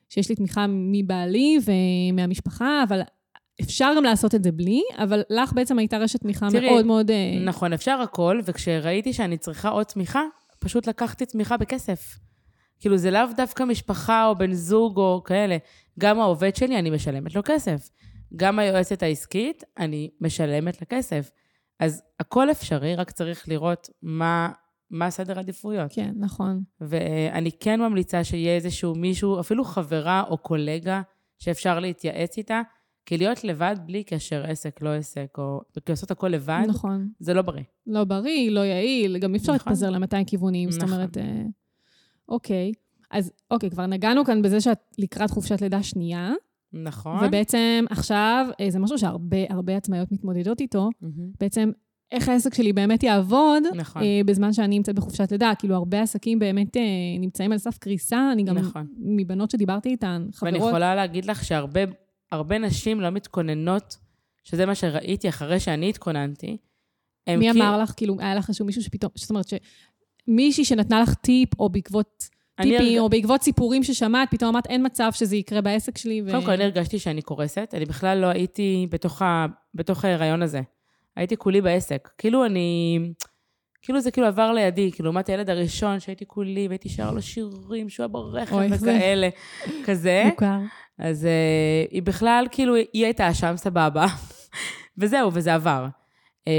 [0.09, 3.01] שיש לי תמיכה מבעלי ומהמשפחה, אבל
[3.61, 7.11] אפשר גם לעשות את זה בלי, אבל לך בעצם הייתה רשת תמיכה תראי, מאוד מאוד...
[7.11, 10.21] אה, נכון, אפשר הכל, וכשראיתי שאני צריכה עוד תמיכה,
[10.59, 12.19] פשוט לקחתי תמיכה בכסף.
[12.79, 15.57] כאילו, זה לאו דווקא משפחה או בן זוג או כאלה.
[15.99, 17.89] גם העובד שלי, אני משלמת לו כסף.
[18.35, 21.31] גם היועצת העסקית, אני משלמת לה כסף.
[21.79, 24.49] אז הכל אפשרי, רק צריך לראות מה,
[24.89, 25.91] מה סדר העדיפויות.
[25.93, 26.61] כן, נכון.
[26.81, 31.01] ואני כן ממליצה שיהיה איזשהו מישהו, אפילו חברה או קולגה,
[31.39, 32.61] שאפשר להתייעץ איתה,
[33.07, 37.09] כי להיות לבד בלי קשר עסק, לא עסק, או כי לעשות הכל לבד, נכון.
[37.19, 37.63] זה לא בריא.
[37.87, 39.71] לא בריא, לא יעיל, גם אי אפשר נכון.
[39.71, 40.95] להתפזר ל-200 כיוונים, זאת נכון.
[40.95, 41.17] אומרת...
[41.17, 41.43] אה,
[42.29, 42.71] אוקיי.
[43.11, 46.33] אז אוקיי, כבר נגענו כאן בזה שאת לקראת חופשת לידה שנייה,
[46.73, 47.25] נכון.
[47.25, 51.31] ובעצם עכשיו, אה, זה משהו שהרבה הרבה עצמאיות מתמודדות איתו, מהמם.
[51.39, 51.71] בעצם
[52.11, 54.01] איך העסק שלי באמת יעבוד נכון.
[54.01, 55.51] אה, בזמן שאני נמצאת בחופשת לידה.
[55.59, 56.81] כאילו, הרבה עסקים באמת אה,
[57.19, 58.87] נמצאים על סף קריסה, אני גם, נכון.
[58.97, 61.81] מבנות שדיברתי איתן, ואני חברות, יכולה להגיד לך שהרבה
[62.31, 63.97] הרבה נשים לא מתכוננות,
[64.43, 66.57] שזה מה שראיתי אחרי שאני התכוננתי.
[67.29, 71.13] מי כאילו- אמר לך, כאילו, היה לך איזשהו מישהו שפתאום, זאת אומרת, שמישהי שנתנה לך
[71.13, 72.29] טיפ, או בעקבות
[72.61, 76.21] טיפים, או בעקבות סיפורים ששמעת, פתאום אמרת, אין מצב שזה יקרה בעסק שלי.
[76.25, 76.31] ו...
[76.31, 77.73] קודם כל, אני הרגשתי שאני קורסת.
[77.73, 79.45] אני בכלל לא הייתי בתוך, ה...
[79.73, 80.61] בתוך ההיריון הזה.
[81.15, 82.09] הייתי כולי בעסק.
[82.17, 82.99] כאילו אני...
[83.87, 87.89] כאילו זה כאילו עבר לידי, כאילו, לעומת הילד הראשון שהייתי כולי, והייתי שר לו שירים,
[87.89, 88.55] שהוא היה ברכב?
[88.71, 89.29] וכאלה,
[89.85, 90.23] כזה.
[90.25, 90.59] מוכר.
[90.99, 94.05] אז uh, היא בכלל, כאילו, היא הייתה שם, סבבה.
[94.97, 95.87] וזהו, וזה עבר.
[96.45, 96.49] Um,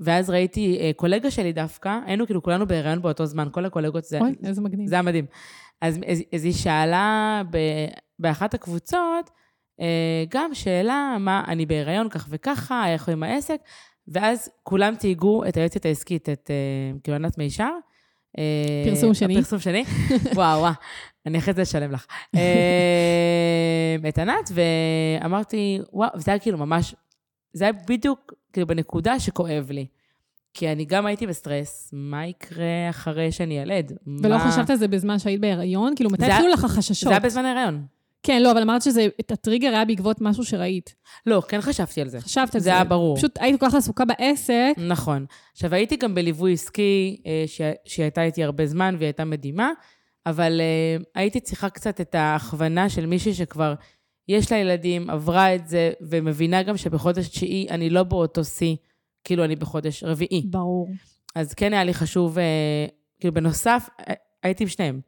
[0.00, 4.20] ואז ראיתי uh, קולגה שלי דווקא, היינו כאילו כולנו בהיריון באותו זמן, כל הקולגות, זה,
[4.20, 4.88] אוי, איזה מגניב.
[4.88, 5.26] זה היה מדהים.
[5.80, 7.58] אז, אז, אז היא שאלה ב,
[8.18, 9.30] באחת הקבוצות,
[9.80, 9.82] uh,
[10.28, 13.60] גם שאלה, מה, אני בהיריון כך וככה, איך עם העסק,
[14.08, 17.70] ואז כולם תהיגו את היועצת העסקית, את uh, כאילו ענת מישר.
[18.38, 19.34] אה, פרסום שני.
[19.34, 19.84] פרסום שני.
[20.36, 20.72] וואו, וואו,
[21.26, 22.06] אני אחרי זה אשלם לך.
[22.34, 26.94] אה, את ענת, ואמרתי, וואו, זה היה כאילו ממש,
[27.52, 29.86] זה היה בדיוק כאילו בנקודה שכואב לי.
[30.54, 33.92] כי אני גם הייתי בסטרס, מה יקרה אחרי שאני ילד?
[34.22, 34.50] ולא מה...
[34.50, 35.94] חשבת על זה בזמן שהיית בהיריון?
[35.96, 37.08] כאילו, מתי התחילו לך החששות?
[37.08, 37.86] זה היה בזמן ההיריון.
[38.22, 40.94] כן, לא, אבל אמרת שזה, את הטריגר היה בעקבות משהו שראית.
[41.26, 42.20] לא, כן חשבתי על זה.
[42.20, 42.64] חשבת על זה.
[42.64, 43.16] זה היה ברור.
[43.16, 44.72] פשוט היית כל כך עסוקה בעסק.
[44.76, 45.26] נכון.
[45.52, 47.44] עכשיו, הייתי גם בליווי עסקי, אה,
[47.84, 49.70] שהיא הייתה איתי הרבה זמן והיא הייתה מדהימה,
[50.26, 53.74] אבל אה, הייתי צריכה קצת את ההכוונה של מישהי שכבר
[54.28, 58.76] יש לה ילדים, עברה את זה, ומבינה גם שבחודש תשיעי אני לא באותו שיא,
[59.24, 60.42] כאילו אני בחודש רביעי.
[60.50, 60.90] ברור.
[61.34, 62.86] אז כן היה לי חשוב, אה,
[63.20, 63.88] כאילו בנוסף,
[64.42, 65.00] הייתי עם שניהם.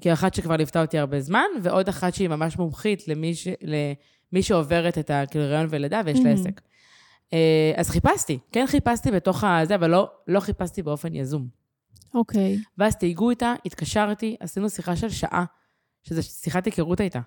[0.00, 4.42] כאילו אחת שכבר ליוותה אותי הרבה זמן, ועוד אחת שהיא ממש מומחית למי, ש, למי
[4.42, 6.30] שעוברת את הריון ולידה ויש לה.
[6.30, 6.60] עסק.
[7.32, 11.48] אה, אז חיפשתי, כן חיפשתי בתוך הזה, אבל לא, לא חיפשתי באופן יזום.
[12.14, 12.58] אוקיי.
[12.78, 15.44] ואז תהיגו איתה, התקשרתי, עשינו שיחה של שעה,
[16.02, 17.20] שזו שיחת היכרות הייתה.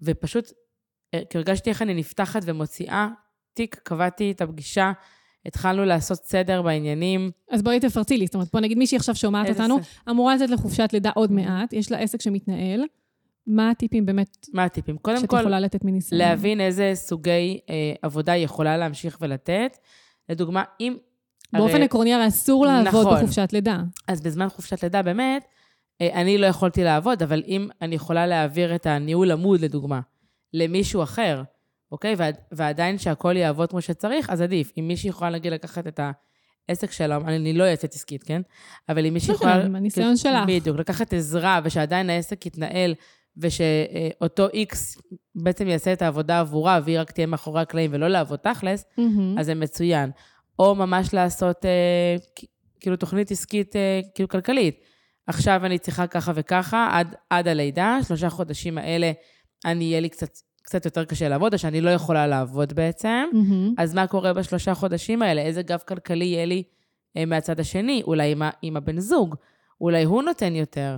[0.00, 0.52] ופשוט
[1.14, 3.08] אה, הרגשתי איך אני נפתחת ומוציאה
[3.54, 4.92] תיק, קבעתי את הפגישה,
[5.46, 7.30] התחלנו לעשות סדר בעניינים.
[7.50, 8.26] אז בואי תפרטי לי.
[8.26, 11.72] זאת אומרת, בוא נגיד מישהי עכשיו שומעת אותנו, ס- אמורה לצאת לחופשת לידה עוד מעט,
[11.72, 12.84] יש לה עסק שמתנהל.
[13.46, 14.96] מה הטיפים באמת מה הטיפים?
[14.98, 16.18] קודם שאת כל, יכולה לתת מניסיון?
[16.20, 19.78] להבין איזה סוגי אה, עבודה היא יכולה להמשיך ולתת.
[20.28, 20.96] לדוגמה, אם...
[21.52, 23.16] באופן הרי- עקרוני, הרי אסור לעבוד נכון.
[23.16, 23.78] בחופשת לידה.
[24.08, 25.44] אז בזמן חופשת לידה, באמת,
[26.00, 30.00] אה, אני לא יכולתי לעבוד, אבל אם אני יכולה להעביר את הניהול עמוד, לדוגמה,
[30.54, 31.42] למישהו אחר,
[31.92, 32.14] אוקיי?
[32.18, 34.72] ועד, ועדיין שהכל יעבוד כמו שצריך, אז עדיף.
[34.78, 36.00] אם מישהי יכולה, נגיד, לקחת את
[36.68, 38.42] העסק שלה, אני, לא יוצאת עסקית, כן?
[38.88, 39.64] אבל אם מישהי בסדר, יכולה...
[39.64, 40.46] עם הניסיון שלך.
[40.46, 42.94] בדיוק, לקחת עזרה, ושעדיין העסק יתנהל,
[43.36, 44.98] ושאותו איקס
[45.34, 48.84] בעצם יעשה את העבודה עבורה, והיא רק תהיה מאחורי הקלעים ולא לעבוד תכלס.
[49.38, 50.10] אז זה מצוין.
[50.58, 52.16] או ממש לעשות אה,
[52.80, 54.80] כאילו תוכנית עסקית אה, כאילו כלכלית.
[55.26, 59.12] עכשיו אני צריכה ככה וככה, עד, עד הלידה, שלושה חודשים האלה,
[59.64, 60.30] אני יהיה לי קצת,
[60.62, 63.24] קצת יותר קשה לעבוד, או שאני לא יכולה לעבוד בעצם.
[63.32, 63.74] מהמם.
[63.78, 65.42] אז מה קורה בשלושה חודשים האלה?
[65.42, 66.62] איזה גב כלכלי יהיה לי
[67.16, 68.02] אה, מהצד השני?
[68.06, 69.34] אולי עם, עם הבן זוג,
[69.80, 70.96] אולי הוא נותן יותר.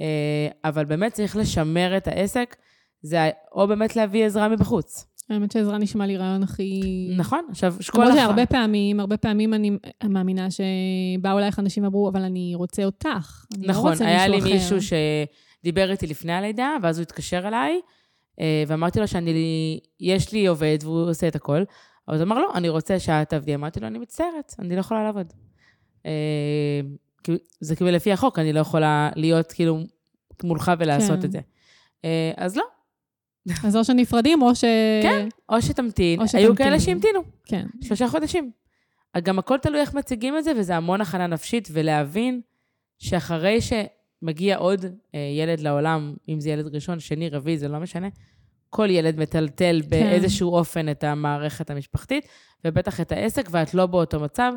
[0.00, 2.56] אה, אבל באמת צריך לשמר את העסק,
[3.02, 5.06] זה או באמת להביא עזרה מבחוץ.
[5.30, 6.80] האמת שעזרה נשמע לי רעיון הכי...
[7.16, 8.16] נכון, עכשיו, שכל אחד...
[8.16, 9.70] שהרבה פעמים, הרבה פעמים אני
[10.04, 13.44] מאמינה שבאו אלייך אנשים ואמרו, אבל אני רוצה אותך.
[13.54, 14.96] אני לא נכון, רוצה היה לי מישהו אחר." מישהו
[15.60, 17.80] שדיבר איתי לפני הלידה, ואז הוא התקשר אליי,
[18.66, 21.62] ואמרתי לו שאני, יש לי עובד והוא עושה את הכל.
[22.08, 23.54] אבל הוא אמר, לא, אני רוצה שאת תעבדי.
[23.54, 25.32] אמרתי לו, אני מצטערת, אני לא יכולה לעבוד.
[26.06, 26.80] אה,
[27.60, 29.78] זה כאילו לפי החוק, אני לא יכולה להיות כאילו
[30.42, 31.24] מולך ולעשות כן.
[31.24, 31.38] את זה.
[32.04, 32.64] אה, אז לא,
[33.64, 34.64] אז או שנפרדים, או ש...
[35.02, 35.28] כן.
[35.48, 36.20] או שתמתין.
[36.20, 36.54] או היו שתמתין.
[36.54, 37.66] כאלה שהמתינו, כן.
[37.82, 38.50] שלושה חודשים.
[39.22, 42.40] גם הכל תלוי איך מציגים את זה, וזה המון הכנה נפשית, ולהבין
[42.98, 43.60] שאחרי
[44.20, 48.08] שמגיע עוד אה, ילד לעולם, אם זה ילד ראשון, שני, רביעי, זה לא משנה,
[48.70, 52.28] כל ילד מטלטל באיזשהו אופן את המערכת המשפחתית,
[52.64, 54.52] ובטח את העסק, ואת לא באותו מצב,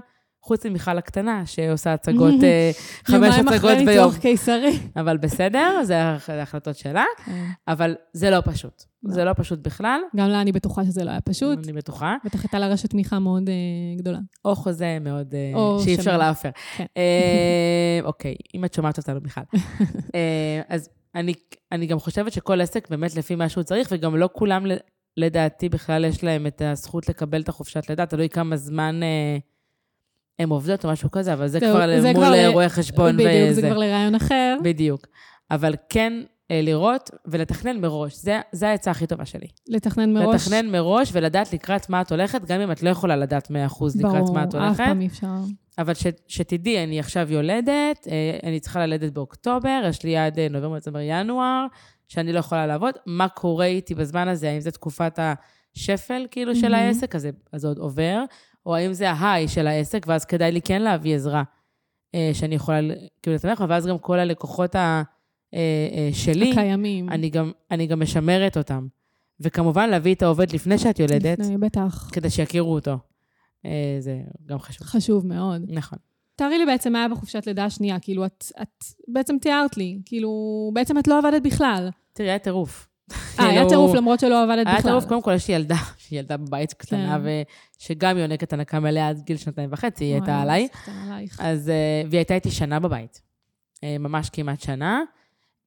[0.45, 2.71] חוץ ממיכל הקטנה, שעושה הצגות, אה,
[3.05, 4.05] חמש יומיים הצגות אחרי ביום.
[4.05, 4.79] ניתוח קיסרי.
[5.01, 7.45] אבל בסדר, זה הח- ההחלטות שלה, כן.
[7.67, 8.83] אבל זה לא פשוט.
[9.03, 9.13] לא.
[9.13, 11.59] זה לא פשוט בכלל, גם לה אני בטוחה שזה לא היה פשוט.
[11.63, 12.15] אני בטוחה.
[12.25, 13.53] בטח הייתה לה רשת תמיכה מאוד אה,
[13.97, 14.19] גדולה.
[14.45, 16.17] או חוזה מאוד, אה, שאי אפשר.
[16.17, 16.49] להפר.
[16.77, 16.85] כן.
[18.03, 19.19] אוקיי, אם את שומעת אותנו.
[20.15, 24.65] אה, אז אני, גם חושבת שכל עסק באמת לפי מה שהוא צריך, וגם לא כולם,
[25.17, 28.99] לדעתי, בכלל יש להם את הזכות לקבל את החופשת לידה, תלוי כמה זמן
[30.39, 33.61] הם עובדות או משהו כזה, אבל זה זהו, כבר זה מול רואה חשבון בדיוק, וזה.
[33.61, 34.57] זה כבר לרעיון אחר.
[34.63, 35.01] בדיוק.
[35.51, 36.13] אבל כן
[36.51, 39.47] אה, לראות ולתכנן מראש, זה, זה העצה הכי טובה שלי.
[39.69, 40.47] לתכנן מראש.
[40.47, 43.51] לתכנן מראש ולדעת לקראת מה את הולכת, גם אם את לא יכולה לדעת 100%
[43.95, 44.77] לקראת מה את ברור, אף הולכת.
[44.85, 45.27] פעם אי אפשר.
[45.77, 50.47] אבל ש, שתדעי, אני עכשיו יולדת, אה, אני צריכה ללדת באוקטובר, יש לי עד אה,
[50.49, 51.65] נובמבר, דצמבר, ינואר,
[52.07, 52.93] שאני לא יכולה לעבוד.
[53.05, 54.49] מה קורה איתי בזמן הזה?
[54.49, 55.19] האם זו תקופת
[55.77, 56.73] השפל, כאילו, של מהמם.
[56.75, 58.23] העסק, זה- אז זה עוד עובר,
[58.65, 61.43] או האם זה ההיי של העסק, ואז כדאי לי כן להביא עזרה,
[62.15, 62.79] אה, שאני יכולה,
[63.21, 65.03] כאילו, לתמך, ואז גם כל הלקוחות ה,
[65.53, 65.59] אה,
[65.93, 67.09] אה, שלי, הקיימים.
[67.09, 68.87] אני גם, אני גם משמרת אותם.
[69.39, 72.09] וכמובן, להביא את העובד לפני שאת יולדת, לפני, בטח.
[72.11, 72.97] כדי שיכירו אותו.
[73.99, 74.87] זה גם חשוב.
[74.87, 75.61] חשוב מאוד.
[75.67, 75.99] נכון.
[76.35, 80.31] תארי לי בעצם מה היה בחופשת לידה השנייה, כאילו, את, את בעצם תיארת לי, כאילו,
[80.73, 81.89] בעצם את לא עבדת בכלל.
[82.13, 82.87] תראי, היה טירוף.
[83.11, 84.91] אה, היה כאילו, טירוף למרות שלא עבדת היה בכלל.
[84.91, 87.43] טירוף, קודם כל יש לי ילדה, שהיא ילדה בבית קטנה, כן.
[87.81, 90.67] ושגם היא יונקת הנקה מלאה עד גיל שנתיים וחצי, היא הייתה עליי.
[91.39, 93.21] אז, אה, והיא הייתה איתי שנה בבית,
[93.83, 95.01] אה, ממש כמעט שנה,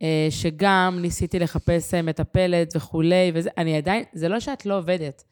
[0.03, 5.25] אה, שגם ניסיתי לחפש מטפלת וכולי, וזה, אני עדיין, זה לא שאת לא עובדת,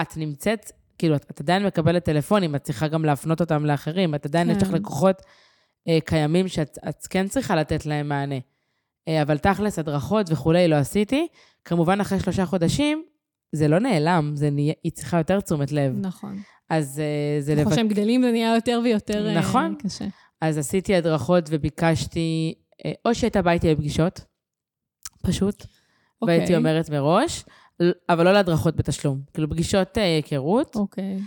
[0.00, 4.26] את נמצאת, כאילו, את, את עדיין מקבלת טלפונים, את צריכה גם להפנות אותם לאחרים, את
[4.26, 4.74] עדיין, יש לך כן.
[4.74, 5.22] לקוחות
[5.88, 8.38] אה, קיימים שאת את כן צריכה לתת להם מענה.
[9.08, 11.26] אה, אבל תכלס, הדרכות וכולי לא עשיתי.
[11.64, 13.04] כמובן, אחרי שלושה חודשים,
[13.52, 15.92] זה לא נעלם, זה נהיה, היא צריכה יותר תשומת לב.
[15.96, 16.36] נכון.
[16.68, 19.74] אז אה, זה ככל שהם גדלים זה נהיה יותר ויותר אה, נכון.
[19.82, 20.04] קשה.
[20.40, 22.54] אז עשיתי הדרכות וביקשתי,
[23.04, 24.20] או שהייתה באה איתי לפגישות,
[25.22, 25.66] פשוט,
[26.22, 26.36] אוקיי.
[26.36, 27.44] והייתי אומרת מראש,
[28.08, 29.20] אבל לא להדרכות בתשלום.
[29.34, 31.18] כאילו, פגישות היכרות, אוקיי.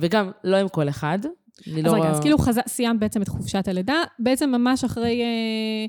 [0.00, 1.18] וגם לא עם כל אחד.
[1.66, 1.90] אז לא...
[1.90, 2.58] רגע, אז כאילו חז...
[2.68, 5.86] סיימת בעצם את חופשת הלידה, בעצם ממש אחרי אה,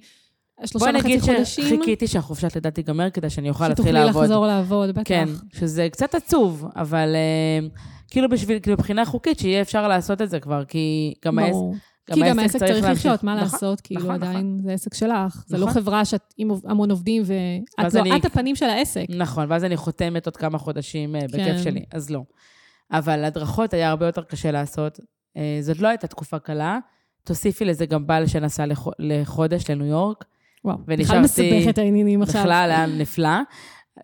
[0.65, 4.23] שלושה וחצי נגיד חודשים, שחיכיתי שהחופשת לידה תיגמר כדי שאני אוכל להתחיל שתוכלי לעבוד.
[4.23, 5.01] לחזור לעבוד, בטח.
[5.05, 7.67] כן, שזה קצת עצוב, אבל אה,
[8.07, 11.57] כאילו בשביל, כאילו מבחינה חוקית, שיהיה אפשר לעשות את זה כבר, כי גם העסק...
[12.13, 12.85] כי גם העסק צריך.
[12.85, 13.81] לחיות, מה נכון, לעשות?
[13.81, 15.43] כאילו נכון, עדיין זה עסק שלך.
[15.47, 15.81] זה לא נכון.
[15.81, 19.05] חברה שאת עם המון עובדים, ואת לא, את הפנים של העסק.
[19.09, 21.57] נכון, ואז אני חותמת עוד כמה חודשים אה, בכיף כן.
[21.63, 22.21] שלי, אז לא.
[22.91, 24.99] אבל הדרכות היה הרבה יותר קשה לעשות.
[25.37, 26.79] אה, זאת לא הייתה תקופה קלה.
[27.23, 30.25] תוסיפי לזה גם בעל שנסע לח- לחודש לניו יורק,
[30.65, 32.41] וואו, בכלל מסבך את העניינים עכשיו.
[32.41, 33.39] בכלל היה נפלא,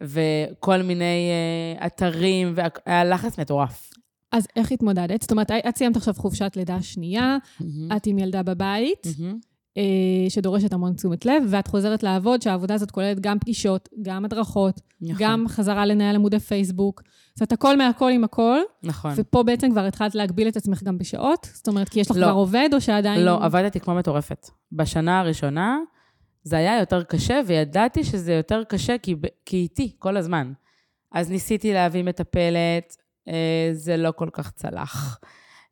[0.01, 3.89] וכל מיני אה, אתרים, והיה לחץ מטורף.
[4.31, 5.21] אז איך התמודדת?
[5.21, 7.37] זאת אומרת, את סיימת עכשיו חופשת לידה שנייה,
[7.97, 9.07] את עם ילדה בבית.
[9.77, 14.81] אה, שדורשת המון תשומת לב, ואת חוזרת לעבוד, שהעבודה הזאת כוללת גם פגישות, גם הדרכות,
[15.01, 17.01] נכון, גם חזרה לנהל עמודי פייסבוק.
[17.35, 19.13] זאת אומרת, הכל מהכל עם הכל, נכון.
[19.15, 21.47] ופה בעצם כבר התחלת להגביל את עצמך גם בשעות?
[21.53, 22.25] זאת אומרת, כי יש לך לא.
[22.25, 23.25] כבר עובד, או שעדיין...
[23.25, 24.49] לא, עבדתי כמו מטורפת.
[24.71, 25.77] בשנה הראשונה
[26.43, 30.51] זה היה יותר קשה, וידעתי שזה יותר קשה כי, כי איתי כל הזמן.
[31.11, 35.19] אז ניסיתי להביא מטפלת, אה, זה לא כל כך צלח.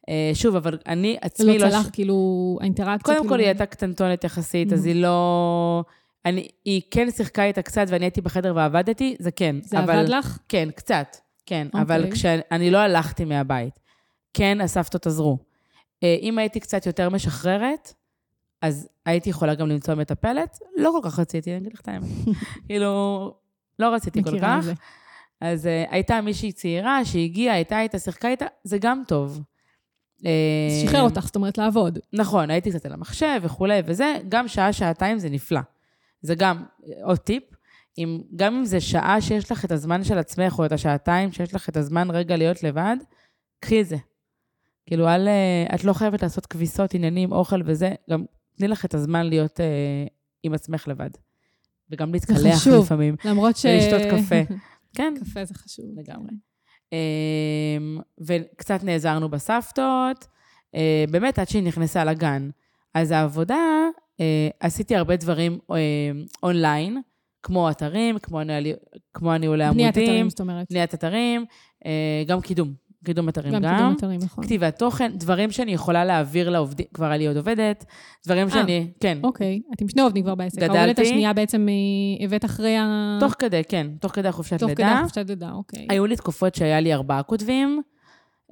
[0.09, 1.69] אה, שוב, אבל אני עצמי לא לא...
[1.71, 3.29] צלח, כאילו, האינטראקציה, קודם כאילו...
[3.29, 4.87] כל, היא הייתה קטנטונת יחסית, אז Mhm.
[4.87, 5.83] היא לא...
[6.25, 9.55] אני, היא כן שיחקה איתה קצת, ואני הייתי בחדר ועבדתי, זה כן.
[9.63, 9.99] זה אבל...
[9.99, 10.37] עבד לך?
[10.49, 11.67] כן, קצת, כן.
[11.67, 11.81] אוקיי.
[11.81, 13.79] אבל כשאני לא הלכתי מהבית,
[14.33, 15.37] כן, הסבתות עזרו.
[16.03, 17.93] אה, אם הייתי קצת יותר משחררת,
[18.61, 20.59] אז הייתי יכולה גם למצוא מטפלת.
[20.77, 22.07] לא כל כך רציתי, אני אגיד לך את האמת.
[22.67, 23.33] כאילו,
[23.79, 24.59] לא רציתי כל כך.
[24.61, 24.73] זה.
[25.41, 29.41] אז uh, הייתה מישהי צעירה שהגיעה, הייתה איתה, שיחקה איתה, זה גם טוב.
[30.25, 31.99] אה, שחרר אותך, זאת אומרת, לעבוד.
[32.13, 35.59] נכון, הייתי קצת על המחשב וכולי, וזה, גם שעה, שעתיים זה נפלא.
[36.21, 37.43] זה גם אה, עוד טיפ,
[37.97, 41.55] אם, גם אם זה שעה שיש לך את הזמן של עצמך, או את השעתיים שיש
[41.55, 42.97] לך את הזמן רגע להיות לבד,
[43.59, 43.97] קחי את זה.
[44.85, 45.27] כאילו, אל,
[45.75, 48.25] את לא חייבת לעשות כביסות, עניינים, אוכל וזה, גם
[48.61, 49.65] תני לך את הזמן להיות אה,
[50.43, 51.09] עם עצמך לבד.
[51.89, 52.85] וגם להתקלח חשוב.
[52.85, 53.65] לפעמים, למרות ש...
[53.65, 54.55] ולשתות קפה.
[54.97, 55.85] כן, קפה זה חשוב.
[55.95, 56.31] לגמרי.
[56.91, 60.27] אמ, וקצת נעזרנו בסבתות,
[60.75, 62.49] אה, באמת עד שהיא נכנסה לגן.
[62.93, 63.87] אז העבודה,
[64.19, 65.77] אה, עשיתי הרבה דברים אה,
[66.43, 67.01] אונליין,
[67.43, 68.77] כמו אתרים, כמו, הניהול,
[69.13, 70.67] כמו הניהולי בניית עמודים, אתרים, זאת אומרת.
[70.69, 71.45] בניית אתרים,
[72.27, 72.73] גם קידום,
[73.05, 73.75] קידום אתרים גם גם.
[73.75, 74.43] קידום אתרים, נכון.
[74.43, 77.85] כתיבת תוכן, דברים שאני יכולה להעביר לעובדים, כבר היה לי עוד עובדת,
[78.25, 80.57] דברים אה, שאני, כן, אוקיי, את עם שני עובדים כבר בעסק.
[80.57, 80.77] גדלתי.
[80.77, 83.17] העובדת השנייה בעצם אה, הבאת אחרי ה...
[83.19, 84.99] תוך כדי, כן, תוך כדי החופשת תוך כדי לידה.
[84.99, 85.87] החופשת לידה, אוקיי.
[85.89, 87.81] היו לי תקופות שהיה לי ארבעה כותבים,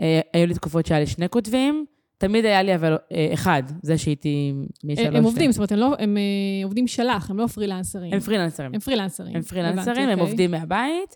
[0.01, 1.85] אה, היו לי תקופות שהיה לי שני כותבים,
[2.17, 2.97] תמיד היה לי אבל
[3.33, 5.07] אחד, זה שהייתי משלוש...
[5.15, 6.17] הם עובדים, זאת אומרת, הם לא- הם
[6.63, 8.13] עובדים שלך, הם לא פרילנסרים.
[8.13, 8.71] הם פרילנסרים.
[8.73, 9.35] הם פרילנסרים.
[9.35, 10.21] הם פרילנסרים, הם אוקיי.
[10.21, 11.15] עובדים מהבית.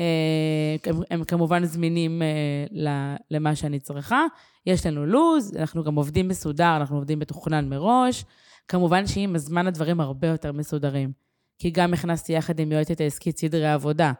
[0.00, 4.24] אה, הם, הם כמובן זמינים אה, למה שאני צריכה.
[4.66, 8.24] יש לנו לו"ז, אנחנו גם עובדים מסודר, אנחנו עובדים מתוכנן מראש.
[8.68, 11.12] כמובן שעם הזמן הדברים הרבה יותר מסודרים.
[11.58, 14.12] כי גם הכנסתי יחד עם יועצת העסקית סדרי עבודה,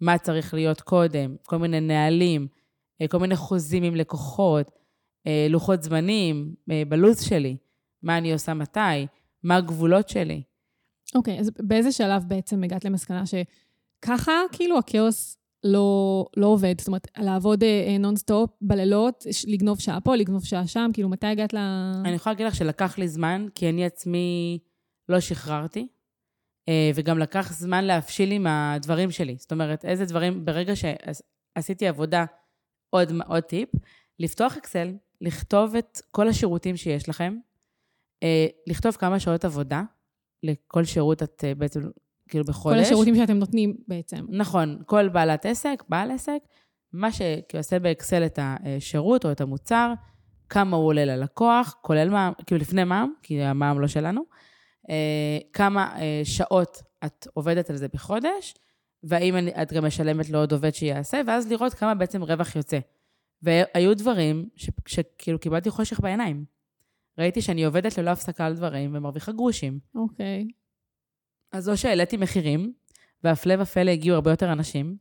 [0.00, 2.48] מה צריך להיות קודם, כל מיני נהלים,
[3.02, 4.78] אה, כל מיני חוזים עם לקוחות,
[5.50, 6.54] לוחות זמנים
[6.88, 7.56] בלו"ז שלי,
[8.02, 9.06] מה אני עושה מתי,
[9.42, 10.42] מה הגבולות שלי.
[11.14, 13.22] אוקיי, אז באיזה שלב בעצם הגעת למסקנה
[14.04, 16.74] שככה, כאילו, הכאוס לא, לא עובד?
[16.78, 21.52] זאת אומרת, לעבוד אה, נונסטופ בלילות, לגנוב שעה פה, לגנוב שעה שם, כאילו, מתי הגעת
[21.52, 21.58] ל...
[22.04, 24.58] אני יכולה להגיד לך שלקח לי זמן, כי אני עצמי
[25.08, 25.88] לא שחררתי,
[26.68, 29.36] אה, וגם לקח זמן להבשיל עם הדברים שלי.
[29.38, 32.24] זאת אומרת, איזה דברים, ברגע שעשיתי עבודה,
[32.90, 33.68] עוד, עוד טיפ,
[34.18, 37.36] לפתוח אקסל, לכתוב את כל השירותים שיש לכם,
[38.22, 39.82] אה, לכתוב כמה שעות עבודה,
[40.42, 41.80] לכל שירות את אה, בעצם,
[42.28, 42.76] כאילו בחודש.
[42.76, 44.26] כל השירותים שאתם נותנים בעצם.
[44.28, 46.38] נכון, כל בעלת עסק, בעל עסק,
[46.92, 49.92] מה שעושה באקסל את השירות או את המוצר,
[50.48, 54.22] כמה הוא עולה ללקוח, כולל מע"מ, כאילו לפני מע"מ, כי המע"מ לא שלנו,
[54.90, 58.54] אה, כמה אה, שעות את עובדת על זה בחודש,
[59.02, 62.78] והאם את גם משלמת לעוד עובד שיעשה, ואז לראות כמה בעצם רווח יוצא.
[63.42, 64.48] והיו דברים
[64.86, 66.44] שכאילו קיבלתי חושך בעיניים.
[67.18, 69.78] ראיתי שאני עובדת ללא הפסקה על דברים ומרוויחה גרושים.
[69.94, 70.46] אוקיי.
[70.48, 70.57] Okay.
[71.52, 72.72] אז או שהעליתי מחירים,
[73.24, 74.96] והפלא ופלא הגיעו הרבה יותר אנשים.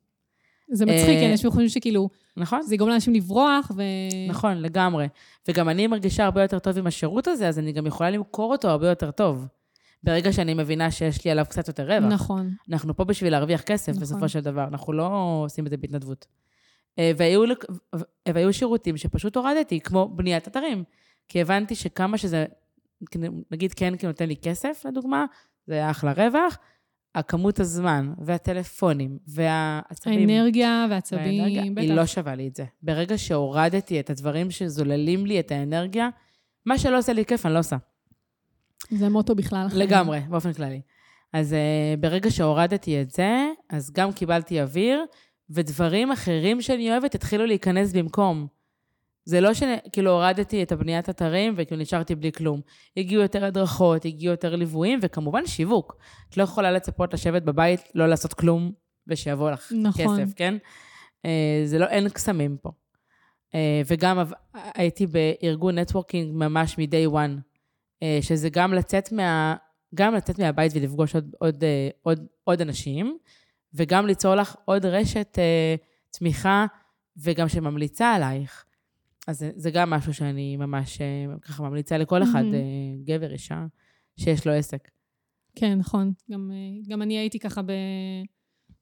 [0.72, 2.10] זה מצחיק, כי אנשים חושבים שכאילו...
[2.38, 2.62] נכון.
[2.62, 3.82] זה יגרום לאנשים לברוח ו...
[4.28, 5.08] נכון, לגמרי.
[5.48, 8.68] וגם אני מרגישה הרבה יותר טוב עם השירות הזה, אז אני גם יכולה למכור אותו
[8.68, 9.46] הרבה יותר טוב.
[10.04, 12.14] ברגע שאני מבינה שיש לי עליו קצת יותר רווח.
[12.14, 12.50] נכון.
[12.70, 14.02] אנחנו פה בשביל להרוויח כסף, נכון.
[14.02, 14.64] בסופו של דבר.
[14.64, 16.26] אנחנו לא עושים את זה בהתנדבות.
[17.00, 17.44] אה, והיו,
[18.28, 20.84] והיו שירותים שפשוט הורדתי, כמו בניית אתרים.
[21.28, 22.46] כי הבנתי שכמה שזה,
[23.52, 25.26] נגיד כן נותן לי כסף, לדוגמה,
[25.68, 26.58] זה היה אחלה רווח,
[27.16, 30.30] הכמות הזמן והטלפונים והעצבים...
[30.30, 31.82] האנרגיה והעצבים, בטח.
[31.82, 32.66] היא לא שווה לי את זה.
[32.82, 36.10] ברגע שהורדתי את הדברים שזוללים לי את האנרגיה,
[36.66, 37.78] מה שלא עושה לי כיף, אני לא עושה.
[38.90, 39.68] זה מוטו בכלל.
[39.74, 40.82] לגמרי, באופן כללי.
[41.34, 45.06] אז uh, ברגע שהורדתי את זה, אז גם קיבלתי אוויר,
[45.50, 48.48] ודברים אחרים שאני אוהבת התחילו להיכנס במקום.
[49.28, 52.62] זה לא שכאילו הורדתי את הבניית אתרים וכאילו נשארתי בלי כלום.
[52.98, 55.98] הגיעו יותר הדרכות, הגיעו יותר ליוויים, וכמובן שיווק.
[56.30, 58.72] את לא יכולה לצפות לשבת בבית, לא לעשות כלום,
[59.08, 60.26] ושיבוא לך נכון.
[60.26, 60.58] כסף, כן?
[61.26, 62.72] אה, זה לא, אין קסמים פה.
[63.56, 64.20] אה, וגם
[64.54, 67.42] הייתי בארגון נטוורקינג ממש מ-day one,
[68.04, 69.56] אה, שזה גם לצאת, מה,
[69.96, 71.64] גם לצאת מהבית ולפגוש עוד, עוד,
[72.04, 73.18] עוד, עוד אנשים,
[73.74, 75.38] וגם ליצור לך עוד רשת
[76.12, 76.66] תמיכה,
[77.18, 78.67] וגם שממליצה עלייך.
[79.28, 83.06] אז זה, זה גם משהו שאני ממש אה, ככה ממליצה לכל אחד, mm-hmm.
[83.06, 83.66] גבר, אישה,
[84.20, 84.92] שיש לו עסק.
[85.56, 86.14] כן, נכון.
[86.32, 87.62] גם, אה, גם אני הייתי ככה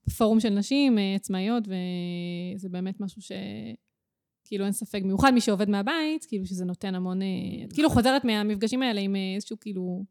[0.06, 3.32] בפורום של נשים עצמאיות, וזה באמת משהו ש...
[4.48, 7.20] כאילו אין ספק, במיוחד מי שעובד מהבית, כאילו שזה נותן המון...
[7.64, 8.02] את כאילו נכון.
[8.02, 10.04] חוזרת מהמפגשים האלה עם איזשהו כאילו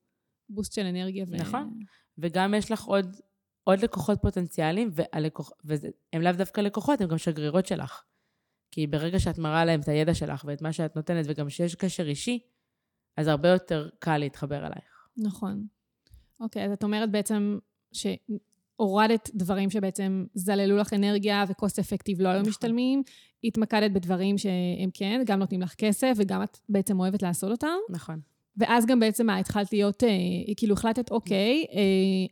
[0.50, 1.26] בוסט של אנרגיה.
[1.28, 1.36] ו...
[1.36, 1.80] נכון.
[2.18, 3.16] וגם יש לך עוד,
[3.64, 8.04] עוד לקוחות פוטנציאליים, והלקוח, והם לאו דווקא לקוחות, הם גם שגרירות שלך.
[8.72, 12.08] כי ברגע שאת מראה להם את הידע שלך ואת מה שאת נותנת, וגם שיש קשר
[12.08, 12.40] אישי,
[13.18, 15.08] אז הרבה יותר קל להתחבר אלייך.
[15.18, 15.68] נכון.
[16.40, 17.58] אוקיי, אז את אומרת בעצם
[17.94, 22.50] שהורדת דברים שבעצם זללו לך אנרגיה וקוסט אפקטיב לא היו נכון.
[22.50, 23.04] משתלמים,
[23.44, 27.78] התמקדת בדברים שהם כן, גם נותנים לך כסף, וגם את בעצם אוהבת לעשות אותם.
[27.90, 28.20] נכון.
[28.58, 30.10] ואז גם בעצם מה, התחלת להיות, אה,
[30.58, 31.80] כאילו החלטת, אוקיי, אה,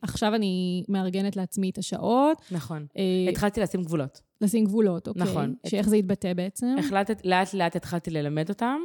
[0.01, 2.41] עכשיו אני מארגנת לעצמי את השעות.
[2.51, 2.86] נכון.
[2.97, 4.21] אה, התחלתי לשים גבולות.
[4.41, 5.23] לשים גבולות, אוקיי.
[5.23, 5.55] נכון.
[5.67, 5.89] שאיך את...
[5.89, 6.75] זה יתבטא בעצם?
[6.79, 8.79] החלטת, לאט לאט התחלתי ללמד אותם,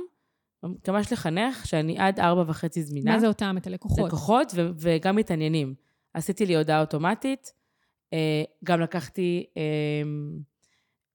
[0.89, 3.13] ממש לחנך, שאני עד ארבע וחצי זמינה.
[3.13, 3.57] מה זה אותם?
[3.59, 4.07] את הלקוחות.
[4.07, 5.75] לקוחות ו- וגם מתעניינים.
[6.15, 7.53] עשיתי לי הודעה אוטומטית,
[8.13, 9.63] אה, גם לקחתי אה,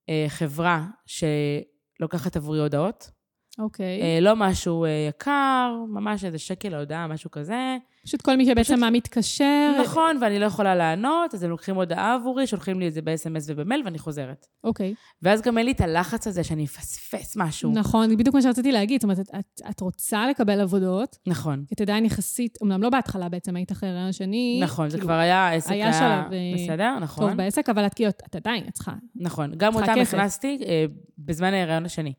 [0.09, 3.11] אה, חברה שלוקחת עבורי הודעות.
[3.59, 3.99] אוקיי.
[3.99, 4.03] Okay.
[4.03, 7.77] אה, לא משהו אה, יקר, ממש איזה שקל להודעה, משהו כזה.
[8.03, 9.71] פשוט כל מי שבעצם מה מתקשר.
[9.81, 13.43] נכון, ואני לא יכולה לענות, אז הם לוקחים הודעה עבורי, שולחים לי את זה ב-SMS
[13.47, 14.45] ובמייל, ואני חוזרת.
[14.63, 14.91] אוקיי.
[14.91, 14.95] Okay.
[15.21, 17.71] ואז גם אין לי את הלחץ הזה שאני אפספס משהו.
[17.71, 19.01] נכון, בדיוק מה שרציתי להגיד.
[19.01, 21.17] זאת אומרת, את, את, את רוצה לקבל עבודות.
[21.27, 21.63] נכון.
[21.67, 24.59] כי את עדיין יחסית, אמנם לא בהתחלה בעצם, היית אחרי רעיון שני.
[24.63, 25.85] נכון, כאילו, זה כבר היה, העסק היה...
[25.85, 26.33] היה שלב...
[26.33, 27.29] אה, בסדר, נכון.
[27.29, 28.93] טוב בעסק, אבל את כאילו, את עדיין, את צריכה.
[29.15, 30.85] נכון, גם אותם הכנסתי אה,
[31.17, 32.13] בזמן ההיריון השני.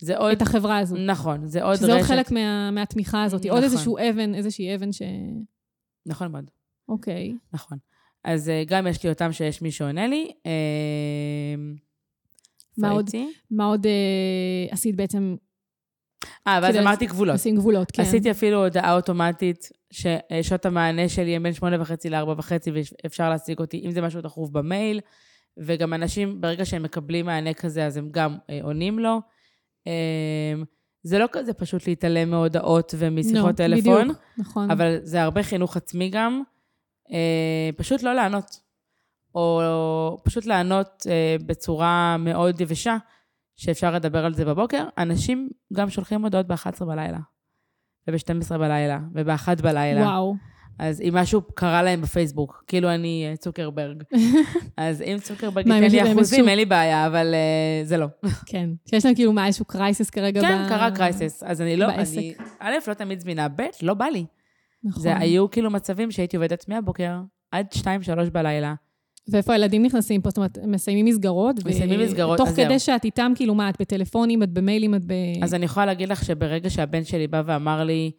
[0.00, 0.32] זה עוד...
[0.32, 0.96] את החברה הזו.
[0.96, 1.82] נכון, זה עוד רשת.
[1.82, 3.50] שזה עוד חלק מה, מהתמיכה הזאת, נכון.
[3.50, 5.02] עוד איזשהו אבן, איזושהי אבן ש...
[6.06, 6.50] נכון מאוד.
[6.88, 7.34] אוקיי.
[7.52, 7.78] נכון.
[8.24, 10.30] אז אה, גם יש לי אותם שיש מי שעונה לי.
[10.46, 11.54] אה,
[12.78, 13.10] מה עוד,
[13.50, 15.36] מה עוד אה, עשית בעצם?
[16.46, 17.32] אה, ואז אמרתי גבולות.
[17.32, 18.02] עושים גבולות, כן.
[18.02, 23.58] עשיתי אפילו הודעה אוטומטית, ששעות המענה שלי הם בין שמונה וחצי לארבע וחצי, ואפשר להשיג
[23.58, 25.00] אותי, אם זה משהו דחוף במייל.
[25.58, 29.20] וגם אנשים, ברגע שהם מקבלים מענה כזה, אז הם גם אה, עונים לו.
[29.88, 30.64] אמ,
[31.02, 34.02] זה לא כזה פשוט להתעלם מהודעות ומשיחות no, טלפון.
[34.02, 34.70] בדיוק, נכון.
[34.70, 36.42] אבל זה הרבה חינוך עצמי גם.
[37.12, 38.60] אה, פשוט לא לענות.
[39.34, 42.96] או פשוט לענות אה, בצורה מאוד יבשה,
[43.56, 44.84] שאפשר לדבר על זה בבוקר.
[44.98, 47.18] אנשים גם שולחים הודעות ב-11 בלילה,
[48.08, 50.00] וב-12 בלילה, וב-1 בלילה.
[50.00, 50.34] וואו.
[50.78, 54.02] אז אם משהו קרה להם בפייסבוק, כאילו אני אה, צוקרברג.
[54.76, 58.06] אז אם צוקרברג ייתן לי אחוזים, אין לי בעיה, אבל uh, זה לא.
[58.46, 60.68] כן, שיש להם כאילו מה, איזשהו קרייסס כרגע כן, ב...
[60.68, 61.42] קרה קרייסס.
[61.46, 62.18] אז אני לא, בעסק.
[62.18, 64.24] אני, א', לא תמיד זמינה, ב', לא בא לי.
[64.84, 65.02] נכון.
[65.02, 67.20] זה היו כאילו מצבים שהייתי עובדת מהבוקר
[67.50, 67.84] עד 2-3
[68.32, 68.74] בלילה.
[69.30, 70.30] ואיפה הילדים נכנסים פה?
[70.30, 71.64] זאת אומרת, מסיימים מסגרות?
[71.64, 75.12] מסיימים מסגרות, תוך כדי שאת איתם, כאילו, מה, את בטלפונים, את במיילים, את ב...
[75.42, 78.10] אז אני יכולה להגיד לך שברגע שהבן שלי בא ואמר לי,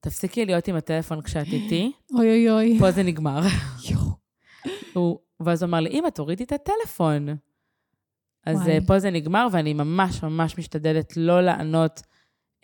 [0.00, 1.92] תפסיקי להיות עם הטלפון כשאת איתי.
[2.16, 2.78] אוי אוי אוי.
[2.78, 3.40] פה זה נגמר.
[4.94, 7.28] הוא, ואז הוא אמר לי, אמא, תורידי את הטלפון.
[8.46, 8.70] אז וואי.
[8.72, 12.02] אה, פה זה נגמר, ואני ממש ממש משתדלת לא לענות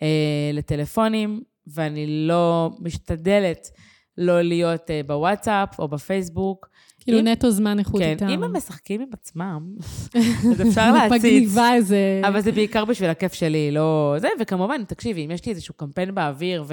[0.01, 0.07] אה,
[0.53, 3.71] לטלפונים, ואני לא משתדלת
[4.17, 6.69] לא להיות אה, בוואטסאפ או בפייסבוק.
[6.99, 8.27] כאילו אם- נטו זמן איכות כן, איתם.
[8.27, 9.75] אם הם משחקים עם עצמם,
[10.51, 11.21] אז אפשר להציץ.
[11.23, 12.21] בגניבה איזה...
[12.27, 14.27] אבל זה בעיקר בשביל הכיף שלי, לא זה.
[14.39, 16.63] וכמובן, תקשיבי, אם יש לי איזשהו קמפיין באוויר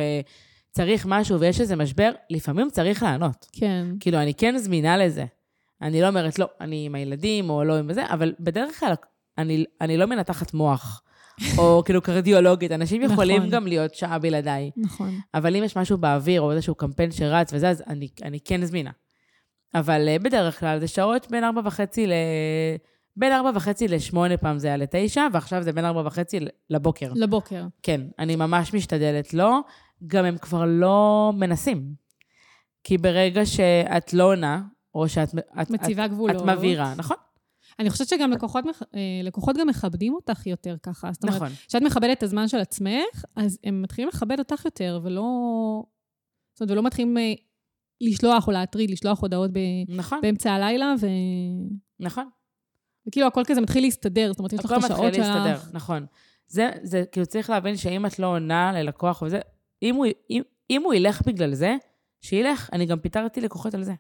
[0.72, 3.46] וצריך משהו ויש איזה משבר, לפעמים צריך לענות.
[3.52, 3.86] כן.
[4.00, 5.24] כאילו, אני כן זמינה לזה.
[5.82, 8.92] אני לא אומרת, לא, אני עם הילדים או לא עם זה, אבל בדרך כלל
[9.38, 11.02] אני, אני לא מנתחת מוח,
[11.58, 12.72] או כאילו קרדיולוגית.
[12.72, 13.50] אנשים יכולים נכון.
[13.50, 14.70] גם להיות שעה בלעדיי.
[15.00, 15.04] או
[15.34, 18.90] אבל אם יש משהו באוויר, או איזשהו קמפיין שרץ וזה, אז אני, אני כן זמינה.
[19.74, 22.12] אבל אה, בדרך כלל זה שעות בין ארבע וחצי ל...
[23.16, 27.12] בין ארבע וחצי לשמונה פעם זה היה לתשע, ועכשיו זה בין ארבע וחצי לבוקר.
[27.14, 27.64] לבוקר.
[27.82, 29.60] כן, אני ממש משתדלת לא.
[30.06, 31.94] גם הם כבר לא מנסים.
[32.84, 34.62] כי ברגע שאת לא עונה,
[34.94, 35.28] או שאת
[35.62, 36.36] את, מציבה את, גבולות.
[36.36, 37.16] את מבהירה, נכון?
[37.78, 41.12] אני חושבת שגם לקוחות, אה, לקוחות גם מכבדים אותך יותר ככה.
[41.12, 41.48] זאת אומרת, נכון.
[41.68, 45.22] כשאת מכבדת את הזמן של עצמך, אז הם מתחילים לכבד אותך יותר, ולא...
[46.54, 47.32] זאת אומרת, ולא מתחילים אה,
[48.00, 49.58] לשלוח או להטריד, לשלוח הודעות ב...
[49.88, 51.06] נכון, באמצע הלילה, ו...
[52.00, 52.28] נכון.
[53.08, 55.74] וכאילו הכל כזה מתחיל להסתדר, זאת אומרת, יש לך הכל את מתחיל השעות להסתדר, שלך.
[55.74, 56.06] נכון.
[56.46, 59.40] זה, זה, כאילו, צריך להבין שאם את לא עונה ללקוח וזה,
[59.82, 61.76] אם הוא, אם, אם הוא ילך בגלל זה,
[62.20, 62.70] שילך.
[62.72, 63.92] אני גם פיטרתי לקוחות על זה.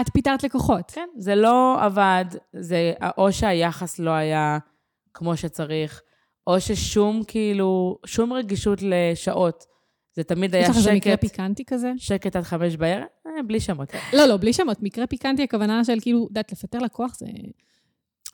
[0.00, 0.90] את פיטרת לקוחות.
[0.90, 4.58] כן, זה לא עבד, זה או שהיחס לא היה
[5.14, 6.02] כמו שצריך,
[6.46, 9.64] או ששום, כאילו, שום רגישות לשעות.
[10.16, 11.92] זה תמיד יש היה לך איזה מקרה שקט, פיקנטי כזה?
[11.96, 13.88] שקט עד חמש בערב, אה, בלי שמות.
[14.12, 14.82] לא, לא, בלי שמות.
[14.82, 17.26] מקרה פיקנטי, הכוונה של כאילו, את יודעת, לפטר לקוח זה...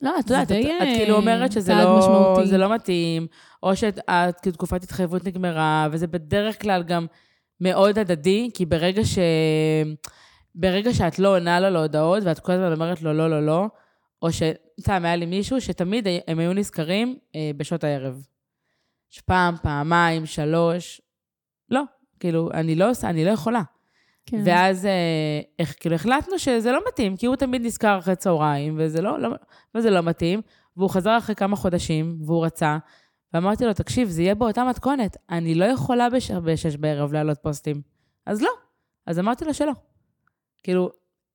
[0.02, 0.56] לא, את יודעת, את,
[0.96, 2.46] כאילו אומרת שזה לא, משמעותי.
[2.46, 3.26] זה לא מתאים,
[3.62, 4.00] או שאת
[4.42, 7.06] כאילו, תקופת התחייבות נגמרה, וזה בדרך כלל גם
[7.60, 9.18] מאוד הדדי, כי ברגע ש...
[10.54, 13.66] ברגע שאת לא עונה לו להודעות, ואת כל הזמן אומרת לו לא, לא, לא,
[14.22, 18.22] או שסתם, היה לי מישהו שתמיד הם היו נזכרים אה, בשעות הערב.
[19.10, 21.00] שפעם, פעמיים, שלוש,
[21.70, 21.82] לא,
[22.20, 23.62] כאילו, אני לא עושה, אני לא יכולה.
[24.30, 24.42] כן.
[24.44, 29.02] ואז אה, איך, כאילו החלטנו שזה לא מתאים, כי הוא תמיד נזכר אחרי צהריים, וזה
[29.02, 29.28] לא, לא,
[29.74, 30.40] וזה לא מתאים,
[30.76, 32.78] והוא חזר אחרי כמה חודשים, והוא רצה,
[33.34, 37.82] ואמרתי לו, תקשיב, זה יהיה באותה מתכונת, אני לא יכולה בש, בשש בערב להעלות פוסטים.
[38.26, 38.50] אז לא.
[39.06, 39.72] אז אמרתי לו שלא.
[40.62, 40.90] כאילו,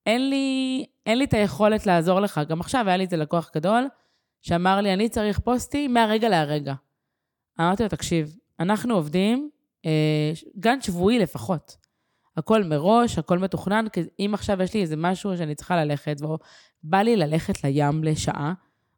[0.06, 2.42] אין לי, אין לי את היכולת לעזור לך.
[2.50, 3.88] גם עכשיו היה לי איזה לקוח גדול,
[4.42, 6.74] שאמר לי, אני צריך פוסטים מהרגע להרגע.
[7.60, 9.50] אמרתי לו, תקשיב, אנחנו עובדים
[9.86, 11.78] אה, גן שבועי לפחות.
[12.38, 16.38] הכל מראש, הכל מתוכנן, כי אם עכשיו יש לי איזה משהו שאני צריכה ללכת, או
[16.84, 18.54] בא לי ללכת לים לשעה,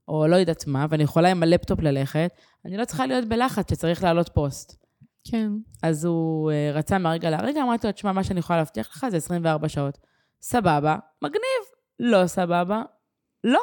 [0.08, 2.32] או לא יודעת מה, ואני יכולה עם הלפטופ ללכת,
[2.66, 4.88] אני לא צריכה להיות בלחץ שצריך להעלות פוסט.
[5.24, 5.52] כן.
[5.84, 9.18] אז הוא אה, רצה מהרגע להרגע, אמרתי לו, תשמע, מה שאני יכולה להבטיח לך זה
[9.18, 9.98] 24 שעות.
[10.42, 11.64] סבבה, מגניב.
[12.00, 12.82] לא סבבה,
[13.44, 13.62] לא.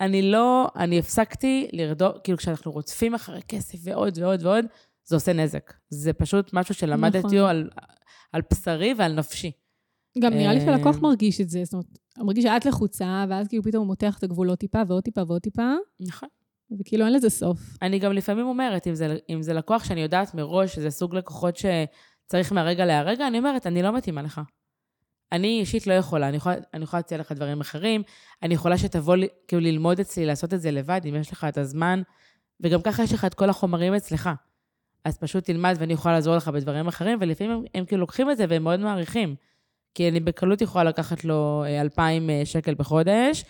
[0.00, 4.64] אני לא, אני הפסקתי לרדות, כאילו כשאנחנו רודפים אחרי כסף ועוד ועוד ועוד,
[5.04, 5.72] זה עושה נזק.
[5.88, 7.38] זה פשוט משהו שלמדתי נכון.
[7.38, 7.70] על,
[8.32, 9.52] על בשרי ועל נפשי.
[10.18, 11.86] גם נראה לי אה, שהלקוח מרגיש את זה, זאת אומרת,
[12.18, 15.42] הוא מרגיש שאת לחוצה, ואז כאילו פתאום הוא מותח את הגבולות טיפה ועוד טיפה ועוד
[15.42, 16.28] טיפה, נכון.
[16.80, 17.58] וכאילו אין לזה סוף.
[17.82, 21.56] אני גם לפעמים אומרת, אם זה, אם זה לקוח שאני יודעת מראש שזה סוג לקוחות
[21.56, 24.40] שצריך מהרגע להרגע, אני אומרת, אני לא מתאימה לך.
[25.32, 28.02] אני אישית לא יכולה, אני יכולה, אני יכולה להציע לך דברים אחרים,
[28.42, 29.16] אני יכולה שתבוא
[29.48, 32.02] כאילו ללמוד אצלי, לעשות את זה לבד, אם יש לך את הזמן,
[32.60, 34.30] וגם ככה יש לך את כל החומרים אצלך.
[35.04, 38.36] אז פשוט תלמד ואני יכולה לעזור לך בדברים אחרים, ולפעמים הם, הם כאילו לוקחים את
[38.36, 39.34] זה והם מאוד מעריכים.
[39.94, 43.44] כי אני בקלות יכולה לקחת לו אה, 2,000 אה, שקל בחודש,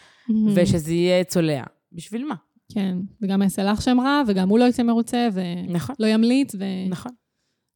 [0.54, 1.62] ושזה יהיה צולע.
[1.92, 2.34] בשביל מה?
[2.72, 6.54] כן, וגם יעשה לך שם רע, וגם הוא לא יצא מרוצה, ולא נכון, ימליץ,
[6.88, 7.12] נכון.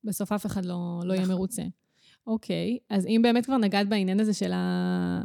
[0.05, 1.35] ובסוף אף אחד לא, לא יהיה נכון.
[1.35, 1.63] מרוצה.
[2.27, 5.23] אוקיי, אז אם באמת כבר נגעת בעניין הזה של ה-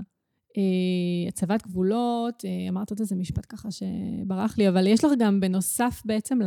[0.58, 5.40] אה, הצבת גבולות, אה, אמרת עוד איזה משפט ככה שברח לי, אבל יש לך גם
[5.40, 6.40] בנוסף בעצם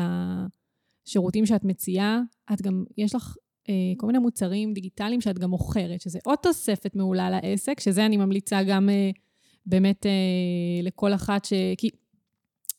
[1.06, 2.20] לשירותים שאת מציעה,
[2.52, 3.36] את גם, יש לך
[3.68, 8.16] אה, כל מיני מוצרים דיגיטליים שאת גם מוכרת, שזה עוד תוספת מעולה לעסק, שזה אני
[8.16, 9.10] ממליצה גם אה,
[9.66, 10.10] באמת אה,
[10.82, 11.52] לכל אחת ש...
[11.78, 11.90] כי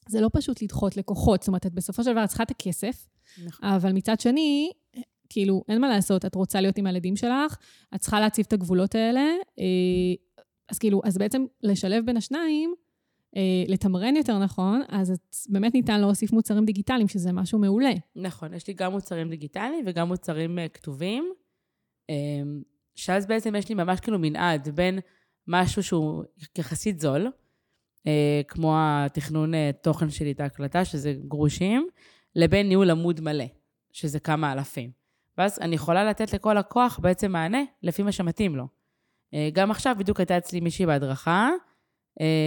[0.10, 3.08] זה לא פשוט לדחות לקוחות, זאת אומרת, את בסופו של דבר צריכה את הכסף,
[3.46, 3.70] נכון.
[3.70, 4.72] אבל מצד שני,
[5.30, 7.58] כאילו, אין מה לעשות, את רוצה להיות עם הילדים שלך,
[7.96, 9.26] את צריכה להציב את הגבולות האלה,
[9.60, 9.66] אה,
[10.70, 12.83] אז כאילו, אז בעצם לשלב בין השניים, אה,
[13.68, 17.94] לתמרן יותר נכון, אז את, באמת ניתן להוסיף מוצרים דיגיטליים, שזה משהו מעולה.
[18.16, 21.34] נכון, יש לי גם מוצרים דיגיטליים וגם מוצרים uh, כתובים,
[22.12, 22.14] um,
[22.96, 25.00] שאז בעצם יש לי ממש כאילו מנעד בין
[25.48, 26.24] משהו שהוא
[26.58, 27.28] יחסית זול,
[28.48, 31.88] כמו התכנון תוכן שלי, את ההקלטה, שזה גרושים,
[32.36, 33.46] לבין ניהול עמוד מלא,
[33.92, 34.92] שזה כמה אלפים.
[35.38, 38.68] ואז אני יכולה לתת לכל לקוח בעצם מענה לפי מה שמתאים לו.
[39.54, 41.73] גם עכשיו בדיוק הייתה אצלי מישהי בהדרכה, אה,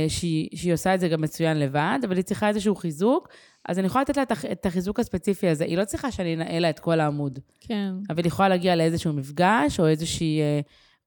[0.09, 3.29] שהיא, שהיא עושה את זה גם מצוין לבד, אבל היא צריכה איזשהו חיזוק,
[3.69, 5.64] אז אני יכולה לתת לה את הח- את החיזוק הספציפי הזה.
[5.64, 7.93] היא לא צריכה שאני אנהל לה את כל העמוד, כן.
[8.11, 10.61] אבל היא יכולה להגיע לאיזשהו מפגש, או, איזושהי, אה,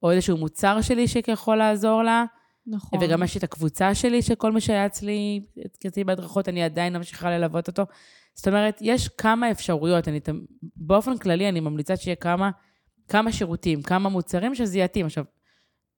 [0.04, 2.26] או איזשהו מוצר שלי שיכול לעזור לה.
[2.68, 3.00] נכון.
[3.04, 5.42] וגם יש את הקבוצה שלי, שכל מי שהיה אצלי,
[5.88, 7.84] אצלי בהדרכות, אני עדיין ממשיכה ללוות אותו.
[8.36, 10.08] זאת אומרת, יש כמה אפשרויות.
[10.08, 10.20] אני,
[10.76, 12.50] באופן כללי, אני ממליצה שיהיה כמה,
[13.08, 15.06] כמה שירותים, כמה מוצרים שזה יתאים.
[15.06, 15.24] עכשיו,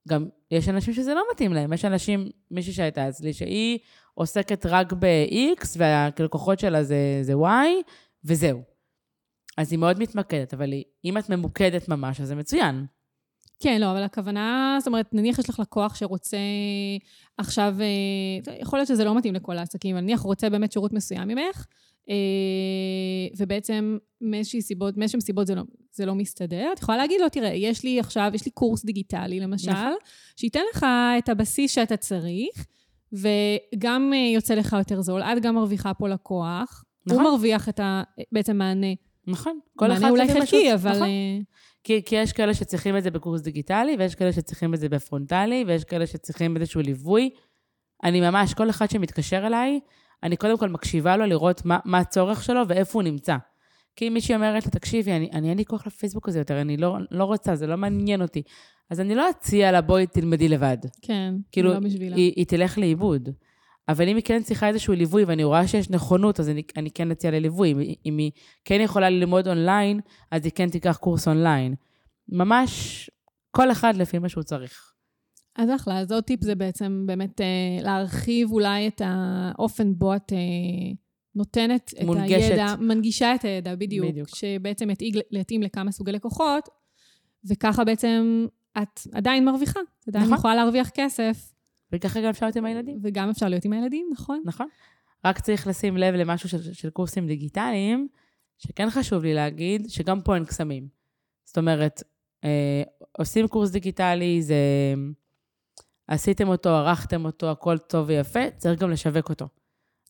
[0.08, 1.72] גם יש אנשים שזה לא מתאים להם.
[1.72, 3.78] יש אנשים, מישהי שהייתה אצלי, שהיא
[4.14, 7.46] עוסקת רק ב-X, והלקוחות שלה זה, זה Y,
[8.24, 8.62] וזהו.
[9.56, 12.86] אז היא מאוד מתמקדת, אבל היא, אם את ממוקדת ממש, אז זה מצוין.
[13.60, 16.36] כן, לא, אבל הכוונה, זאת אומרת, נניח יש לך לקוח שרוצה
[17.38, 20.92] עכשיו, אה, יכול להיות שזה לא מתאים לכל העסקים, אבל נניח הוא רוצה באמת שירות
[20.92, 21.66] מסוים ממך,
[23.36, 27.48] ובעצם מאיזושהי סיבות, מאיזשהם סיבות זה לא, זה לא מסתדר, את יכולה להגיד לו, תראה,
[27.54, 29.94] יש לי עכשיו, יש לי קורס דיגיטלי, למשל, נכון.
[30.36, 30.86] שייתן לך
[31.18, 32.66] את הבסיס שאתה צריך,
[33.12, 37.24] וגם אה, יוצא לך יותר זול, את גם מרוויחה פה לקוח, נכון.
[37.24, 38.02] הוא מרוויח את ה...
[38.32, 38.86] בעצם מענה.
[39.26, 39.58] נכון.
[39.76, 40.90] כל מענה אחד אולי חלקי, שהוא- אבל...
[40.90, 41.02] נכון.
[41.02, 41.38] אה,
[41.84, 45.64] כי, כי יש כאלה שצריכים את זה בקורס דיגיטלי, ויש כאלה שצריכים את זה בפרונטלי,
[45.66, 47.30] ויש כאלה שצריכים איזשהו ליווי.
[48.04, 49.80] אני ממש, כל אחד שמתקשר אליי,
[50.22, 53.36] אני קודם כל מקשיבה לו לראות מה, מה הצורך שלו ואיפה הוא נמצא.
[53.96, 56.76] כי אם מישהי אומרת לה, תקשיבי, אני, אני אין לי כוח לפייסבוק הזה יותר, אני
[56.76, 58.42] לא, לא רוצה, זה לא מעניין אותי.
[58.90, 60.76] אז אני לא אציע לה, בואי תלמדי לבד.
[61.02, 62.16] כן, כאילו, לא בשבילה.
[62.16, 63.28] היא, היא תלך לאיבוד.
[63.88, 67.10] אבל אם היא כן צריכה איזשהו ליווי, ואני רואה שיש נכונות, אז אני, אני כן
[67.10, 67.72] אציע לה ליווי.
[67.72, 68.30] אם, אם היא
[68.64, 70.00] כן יכולה ללמוד אונליין,
[70.30, 71.74] אז היא כן תיקח קורס אונליין.
[72.28, 73.10] ממש,
[73.50, 74.91] כל אחד לפי מה שהוא צריך.
[75.56, 77.46] אז אחלה, אז עוד טיפ זה בעצם באמת אה,
[77.82, 80.38] להרחיב אולי את האופן בו את אה,
[81.34, 82.50] נותנת את מונגשת.
[82.50, 84.06] הידע, מנגישה את הידע, בדיוק.
[84.08, 84.28] בדיוק.
[84.28, 86.68] שבעצם יתאים, יתאים לכמה סוגי לקוחות,
[87.44, 88.46] וככה בעצם
[88.78, 89.80] את עדיין מרוויחה.
[90.02, 90.38] את עדיין נכון.
[90.38, 91.52] יכולה להרוויח כסף,
[91.92, 94.42] וככה גם אפשר להיות עם הילדים, וגם אפשר להיות עם הילדים, נכון?
[94.44, 94.66] נכון?
[95.24, 98.08] רק צריך לשים לב למשהו של, של קורסים דיגיטליים,
[98.58, 100.88] שכן חשוב לי להגיד, שגם פה אין קסמים.
[101.44, 102.02] זאת אומרת,
[102.44, 102.82] אה,
[103.18, 104.54] עושים קורס דיגיטלי, זה...
[106.12, 109.48] עשיתם אותו, ערכתם אותו, הכל טוב ויפה, צריך גם לשווק אותו.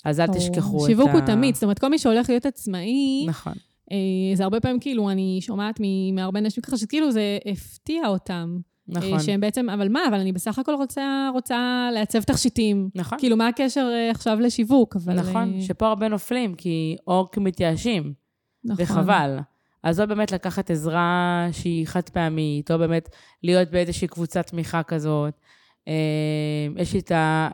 [0.04, 0.86] אז אל תשכחו את ה...
[0.86, 3.52] שיווק הוא תמיד, זאת אומרת, כל מי שהולך להיות עצמאי, נכון.
[3.92, 3.96] אה,
[4.34, 5.80] זה הרבה פעמים כאילו, אני שומעת
[6.12, 8.58] מהרבה אנשים ככה, שכאילו זה הפתיע אותם.
[8.88, 9.12] נכון.
[9.12, 12.90] אה, שהם בעצם, אבל מה, אבל אני בסך הכל רוצה, רוצה לעצב תכשיטים.
[12.94, 13.18] נכון.
[13.18, 14.96] כאילו, מה הקשר אה, עכשיו לשיווק?
[14.96, 15.14] אבל...
[15.14, 18.12] נכון, אה, שפה הרבה נופלים, כי או כי מתייאשים,
[18.64, 18.84] נכון.
[18.84, 19.38] וחבל.
[19.82, 23.08] אז או באמת לקחת עזרה שהיא חד פעמית, או באמת
[23.42, 25.34] להיות באיזושהי קבוצת תמיכה כזאת.
[25.88, 27.48] אה, יש לי את ה...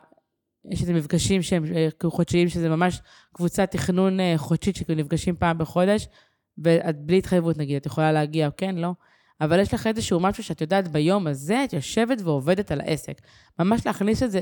[0.71, 3.01] יש את המפגשים שהם אה, כאילו חודשיים, שזה ממש
[3.33, 6.07] קבוצת תכנון אה, חודשית, שכאילו נפגשים פעם בחודש,
[6.57, 8.91] ואת בלי התחייבות נגיד, את יכולה להגיע, כן, לא.
[9.41, 13.21] אבל יש לך איזשהו משהו שאת יודעת ביום הזה, את יושבת ועובדת על העסק.
[13.59, 14.39] ממש להכניס את זה,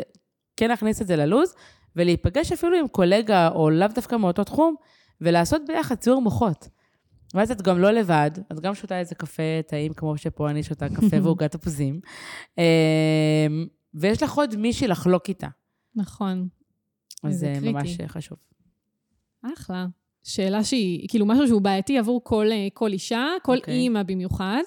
[0.58, 1.54] כן להכניס את זה ללוז,
[1.96, 4.76] ולהיפגש אפילו עם קולגה, או לאו דווקא מאותו תחום,
[5.22, 6.70] ולעשות ביחד ציור מוחות.
[7.34, 10.90] ואז את גם לא לבד, את גם שותה איזה קפה טעים, כמו שפה אני שותה
[10.90, 12.00] קפה ועוגת תפוזים,
[13.98, 15.48] ויש לך עוד מישהי לחלוק איתה.
[15.96, 16.48] נכון.
[17.24, 17.72] אז זה קריטי.
[17.72, 18.38] ממש חשוב.
[19.42, 19.86] אחלה.
[20.24, 23.74] שאלה שהיא, כאילו, משהו שהוא בעייתי עבור כל, אה, כל אישה, כל אוקיי.
[23.74, 24.62] אימא במיוחד.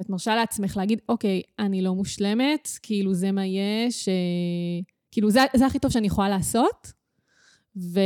[0.00, 4.14] את מרשה לעצמך להגיד, אוקיי, אני לא מושלמת, כאילו, זה מה יש, אה,
[5.10, 6.92] כאילו, זה, זה הכי טוב שאני יכולה לעשות,
[7.76, 8.00] ו...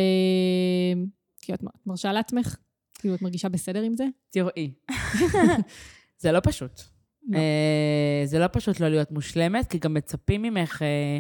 [1.40, 2.56] כאילו, את את מרשה לעצמך?
[2.94, 4.04] כאילו, את מרגישה בסדר עם זה?
[4.30, 4.72] תראי,
[6.22, 6.91] זה לא פשוט.
[7.28, 7.38] לא.
[7.38, 11.18] אה, זה לא פשוט לא להיות מושלמת, כי גם מצפים ממך אה,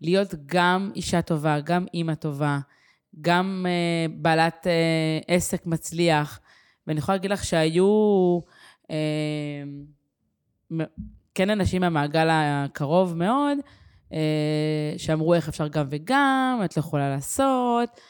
[0.00, 2.58] להיות גם אישה טובה, גם אימא טובה,
[3.20, 4.66] גם אה, בעלת
[5.28, 6.40] עסק מצליח.
[6.86, 8.40] ואני יכולה להגיד לך שהיו
[11.34, 13.58] כן אנשים מהמעגל הקרוב מאוד,
[14.96, 18.00] שאמרו איך אפשר גם וגם, את לא יכולה לעשות,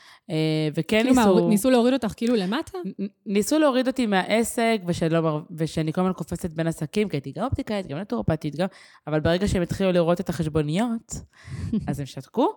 [0.75, 1.49] וכן כאילו, ניסו...
[1.49, 2.79] ניסו להוריד אותך כאילו למטה?
[3.27, 7.87] ניסו להוריד אותי מהעסק, ושלא, ושאני כל הזמן קופצת בין עסקים, כי הייתי גם אופטיקאית,
[7.87, 8.67] גם נטורופטית, גם...
[9.07, 11.15] אבל ברגע שהם התחילו לראות את החשבוניות,
[11.89, 12.49] אז הם שתקו.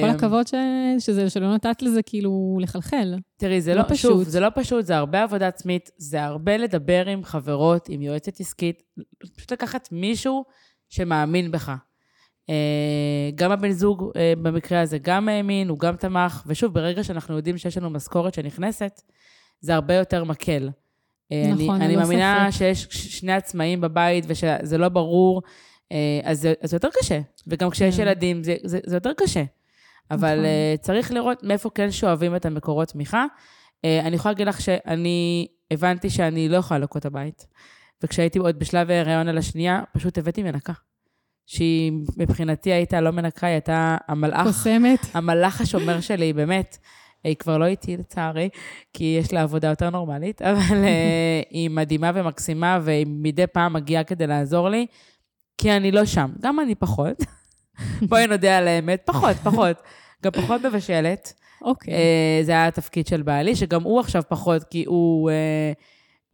[0.00, 0.54] כל אה, הכבוד ש...
[0.98, 3.14] שזה, שלא נתת לזה כאילו לחלחל.
[3.36, 4.10] תראי, זה לא לא, פשוט.
[4.10, 4.22] שוב.
[4.22, 8.82] זה לא פשוט, זה הרבה עבודה עצמית, זה הרבה לדבר עם חברות, עם יועצת עסקית,
[9.36, 10.44] פשוט לקחת מישהו
[10.88, 11.72] שמאמין בך.
[12.50, 17.36] אה, גם הבן זוג אה, במקרה הזה גם האמין, הוא גם תמך, ושוב, ברגע שאנחנו
[17.36, 19.02] יודעים שיש לנו משכורת שנכנסת,
[19.60, 20.70] זה הרבה יותר מקל.
[21.32, 22.58] אה, נכון, אני, אני ללא מאמינה ספק.
[22.58, 25.42] שיש שני עצמאים בבית ושזה לא ברור,
[26.24, 27.20] אז זה, אז זה יותר קשה.
[27.46, 28.02] וגם כשיש כן.
[28.02, 29.44] ילדים, זה, זה, זה יותר קשה.
[30.10, 30.46] אבל נכון.
[30.80, 33.26] צריך לראות מאיפה כן שואבים את המקורות תמיכה.
[33.84, 37.46] אני יכולה להגיד לך שאני הבנתי שאני לא יכולה לנקות את הבית.
[38.02, 40.72] וכשהייתי עוד בשלב ההיריון על השנייה, פשוט הבאתי מנקה.
[41.46, 45.06] שהיא מבחינתי הייתה לא מנקה, היא הייתה המלאך, קוסמת.
[45.14, 46.78] המלאך השומר שלי, באמת.
[47.24, 48.48] היא כבר לא איתי לצערי,
[48.92, 54.04] כי יש לה עבודה יותר נורמלית, אבל אה, היא מדהימה ומקסימה, והיא מדי פעם מגיעה
[54.04, 54.86] כדי לעזור לי,
[55.58, 56.30] כי אני לא שם.
[56.40, 57.16] גם אני פחות.
[58.08, 59.76] בואי נודה על האמת, פחות, פחות.
[60.24, 61.32] גם פחות מבשלת.
[61.62, 61.94] אוקיי.
[61.94, 65.72] אה, זה היה התפקיד של בעלי, שגם הוא עכשיו פחות, כי הוא אה,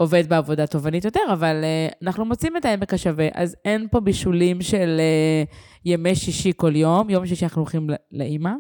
[0.01, 4.63] עובד בעבודה תובענית יותר, אבל אה, אנחנו מוצאים את העמק השווה, אז אין פה בישולים
[4.63, 5.43] של אה,
[5.85, 7.11] ימי שישי כל יום.
[7.11, 8.51] יום שישי אנחנו הולכים לאימא,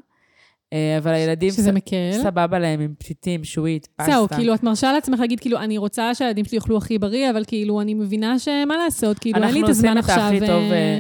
[0.72, 2.12] אה, אבל הילדים שזה ס- מקל.
[2.22, 4.12] סבבה להם עם פתיתים, שועית, פסטה.
[4.12, 7.44] זהו, כאילו, את מרשה לעצמך להגיד, כאילו, אני רוצה שהילדים שלי יאכלו הכי בריא, אבל
[7.46, 10.14] כאילו, אני מבינה שמה לעשות, כאילו, אין לי את הזמן עכשיו.
[10.16, 10.98] אנחנו עושים את הכי טוב, אה,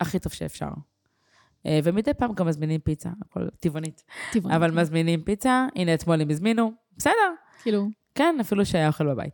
[0.00, 0.68] הכי טוב שאפשר.
[1.66, 4.04] אה, ומדי פעם גם מזמינים פיצה, הכל טבעונית.
[4.32, 4.56] טבעוני.
[4.56, 7.12] אבל מזמינים פיצה, הנה אתמול הם הזמינו, בסדר,
[7.62, 9.32] כאילו, כן, אפילו שהיה אוכל בבית.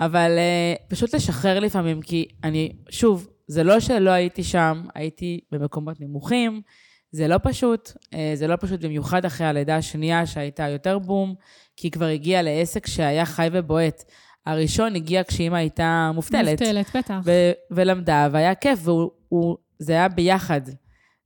[0.00, 6.00] אבל uh, פשוט לשחרר לפעמים, כי אני, שוב, זה לא שלא הייתי שם, הייתי במקומות
[6.00, 6.62] נמוכים,
[7.10, 11.34] זה לא פשוט, uh, זה לא פשוט במיוחד אחרי הלידה השנייה שהייתה יותר בום,
[11.76, 14.04] כי היא כבר הגיעה לעסק שהיה חי ובועט.
[14.46, 16.48] הראשון הגיע כשאימא הייתה מובטלת.
[16.48, 17.14] מובטלת, בטח.
[17.24, 20.60] ו- ולמדה, והיה כיף, וזה היה ביחד.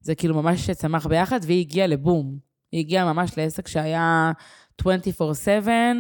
[0.01, 2.38] זה כאילו ממש צמח ביחד, והיא הגיעה לבום.
[2.72, 4.32] היא הגיעה ממש לעסק שהיה
[4.82, 4.86] 24/7,
[5.68, 5.92] אה,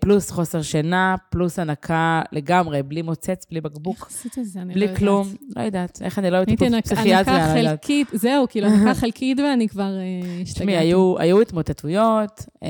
[0.00, 4.60] פלוס חוסר שינה, פלוס הנקה לגמרי, בלי מוצץ, בלי בקבוק, איך עשית את זה?
[4.60, 4.98] אני לא בלי יודעת.
[4.98, 5.28] כלום.
[5.56, 7.80] לא יודעת, איך אני לא הייתי הייתי פסיכיאטריה, הנקה אני לא יודעת.
[7.80, 10.76] חלקית, זהו, כאילו, הנקה חלקית ואני כבר אה, תשמעי, השתגעתי.
[10.76, 12.68] היו, היו התמוטטויות, אה,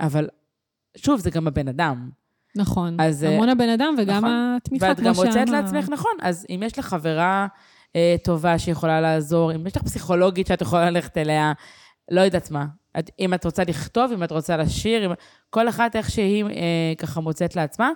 [0.00, 0.28] אבל
[0.96, 2.10] שוב, זה גם הבן אדם.
[2.56, 3.00] נכון.
[3.00, 4.56] אז, אה, המון הבן אדם וגם נכון.
[4.56, 5.28] התמיכה, ואת כמו גם שאמרת.
[5.28, 7.46] מוצאת לעצמך, נכון, אז אם יש לך חברה
[7.96, 11.52] אה, טובה שיכולה לעזור, אם יש לך פסיכולוגית שאת יכולה ללכת אליה,
[12.10, 12.66] לא יודעת מה.
[12.98, 15.12] את, אם את רוצה לכתוב, אם את רוצה לשיר, אם,
[15.50, 16.50] כל אחת איך שהיא אה,
[16.98, 17.90] ככה מוצאת לעצמה,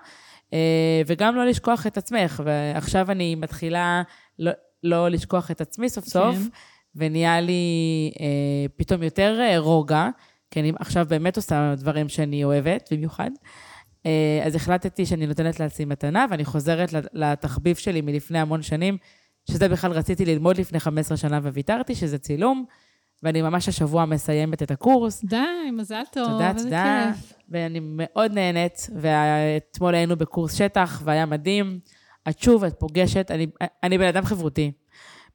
[0.52, 2.42] אה, וגם לא לשכוח את עצמך.
[2.44, 4.02] ועכשיו אני מתחילה
[4.38, 4.50] לא,
[4.82, 6.42] לא לשכוח את עצמי סוף סוף, כן.
[6.96, 7.62] ונהיה לי
[8.20, 8.26] אה,
[8.76, 10.08] פתאום יותר אה, רוגע,
[10.50, 13.30] כי אני עכשיו באמת עושה דברים שאני אוהבת, במיוחד.
[14.06, 18.96] אה, אז החלטתי שאני נותנת לעצמי מתנה, ואני חוזרת לת- לתחביב שלי מלפני המון שנים,
[19.50, 22.64] שזה בכלל רציתי ללמוד לפני 15 שנה וויתרתי, שזה צילום,
[23.22, 25.24] ואני ממש השבוע מסיימת את הקורס.
[25.24, 25.36] די,
[25.72, 26.28] מזל טוב.
[26.28, 27.12] תודה, תודה.
[27.14, 27.32] כיף.
[27.48, 31.78] ואני מאוד נהנית, ואתמול היינו בקורס שטח, והיה מדהים.
[32.28, 33.46] את שוב, את פוגשת, אני,
[33.82, 34.72] אני בן אדם חברותי,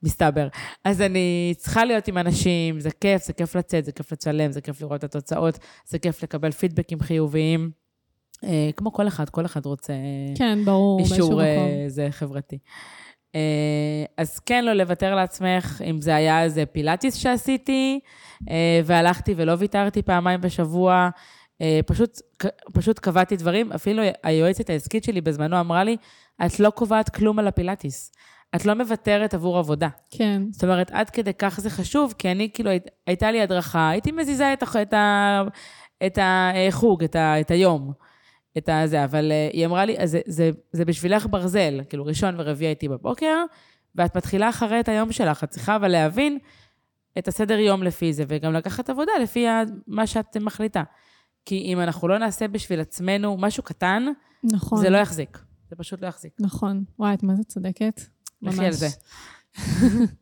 [0.03, 0.47] מסתבר.
[0.83, 4.61] אז אני צריכה להיות עם אנשים, זה כיף, זה כיף לצאת, זה כיף לצלם, זה
[4.61, 7.71] כיף לראות את התוצאות, זה כיף לקבל פידבקים חיוביים.
[8.43, 9.93] אה, כמו כל אחד, כל אחד רוצה
[10.37, 11.67] כן, ברור, באיזשהו אישור מקום.
[11.67, 12.57] אה, זה חברתי.
[13.35, 13.39] אה,
[14.17, 17.99] אז כן, לא לוותר לעצמך, אם זה היה איזה פילאטיס שעשיתי,
[18.49, 21.09] אה, והלכתי ולא ויתרתי פעמיים בשבוע,
[21.61, 22.19] אה, פשוט,
[22.73, 23.71] פשוט קבעתי דברים.
[23.71, 25.97] אפילו היועצת העסקית שלי בזמנו אמרה לי,
[26.45, 28.11] את לא קובעת כלום על הפילאטיס.
[28.55, 29.87] את לא מוותרת עבור עבודה.
[30.09, 33.89] כן, זאת אומרת, עד כדי כך זה חשוב, כי אני, כאילו, היית- הייתה לי הדרכה,
[33.89, 35.41] הייתי מזיזה את, את, ה,
[36.05, 37.91] את החוג, את, ה, את היום,
[38.57, 42.35] את הזה, אבל אה, היא אמרה לי, "אז זה, זה, זה בשבילך ברזל, כאילו, ראשון
[42.37, 43.43] ורביעי הייתי בבוקר,
[43.95, 46.37] ואת מתחילה אחרי את היום שלך, את צריכה אבל להבין
[47.17, 49.45] את הסדר יום לפי זה, וגם לקחת עבודה לפי
[49.87, 50.83] מה שאת מחליטה.
[51.45, 54.03] כי אם אנחנו לא נעשה בשביל עצמנו משהו קטן,
[54.43, 54.79] נכון.
[54.79, 55.39] זה לא יחזיק.
[55.69, 56.33] זה פשוט לא יחזיק.
[56.39, 56.83] נכון.
[56.99, 58.01] וואי, את מה זה צודקת?
[58.41, 58.65] לכי ממש.
[58.65, 58.87] על זה.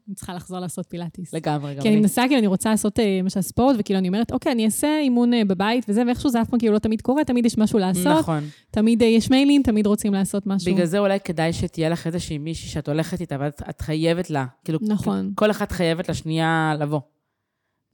[0.08, 1.34] אני צריכה לחזור לעשות פילאטיס.
[1.34, 1.96] לגמרי, גם כי אני.
[2.00, 5.34] מנסה, כאילו, אני רוצה לעשות אה, למשל ספורט, וכאילו, אני אומרת, אוקיי, אני אעשה אימון
[5.34, 8.20] אה, בבית וזה, ואיכשהו זה אף פעם כאילו לא תמיד קורה, תמיד יש משהו לעשות,
[8.20, 8.44] נכון.
[8.72, 10.74] תמיד אה, יש מיילים, תמיד רוצים לעשות משהו.
[10.74, 14.46] בגלל זה אולי כדאי שתהיה לך איזושהי מישהי שאת הולכת איתה, ואת את חייבת לה.
[14.64, 15.32] כאילו, נכון.
[15.36, 17.00] כל אחת חייבת לשנייה לבוא.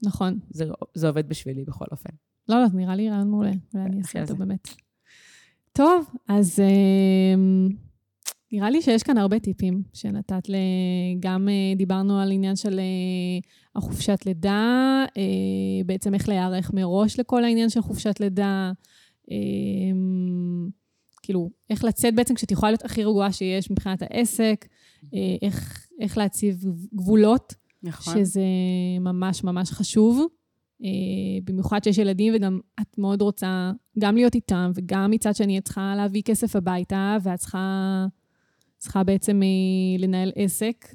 [0.02, 0.38] נכון.
[0.50, 0.64] זה,
[0.94, 2.10] זה עובד בשבילי בכל אופן.
[2.48, 4.36] לא, לא, נראה לי רעיון מעולה, אולי אני אעשה אותו.
[4.36, 4.68] באמת.
[5.72, 7.34] טוב, אז אה,
[8.52, 10.54] נראה לי שיש כאן הרבה טיפים שנתת ל...
[11.20, 12.84] גם אה, דיברנו על עניין של אה,
[13.76, 18.72] החופשת לידה, אה, בעצם איך להיערך מראש לכל העניין של חופשת לידה,
[21.22, 24.66] כאילו, איך לצאת בעצם כשאת יכולה להיות הכי רגועה שיש מבחינת העסק,
[25.42, 27.54] איך, איך להציב גבולות.
[27.82, 28.14] נכון.
[28.14, 28.42] שזה
[29.00, 30.26] ממש ממש חשוב.
[30.84, 30.88] אה,
[31.44, 35.94] במיוחד שיש ילדים, וגם את מאוד רוצה גם להיות איתם, וגם מצד שני את צריכה
[35.96, 38.06] להביא כסף הביתה, ואת צריכה,
[38.78, 40.86] צריכה בעצם אה, לנהל עסק.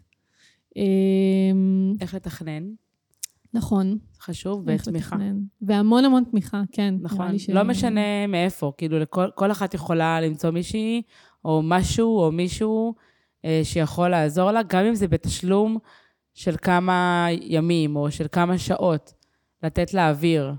[0.78, 0.84] אה,
[2.02, 2.64] איך לתכנן,
[3.54, 3.98] נכון.
[4.20, 5.16] חשוב, ותמיכה.
[5.16, 5.40] לתכנן.
[5.62, 6.96] והמון המון תמיכה, כן.
[7.02, 7.32] נכון.
[7.32, 7.50] לי ש...
[7.50, 11.02] לא משנה מאיפה, כאילו, לכל, כל אחת יכולה למצוא מישהי,
[11.46, 12.94] או משהו, או מישהו
[13.46, 15.78] אה, שיכול לעזור לה, גם אם זה בתשלום
[16.34, 19.14] של כמה ימים, או של כמה שעות,
[19.64, 20.54] לתת לה אוויר.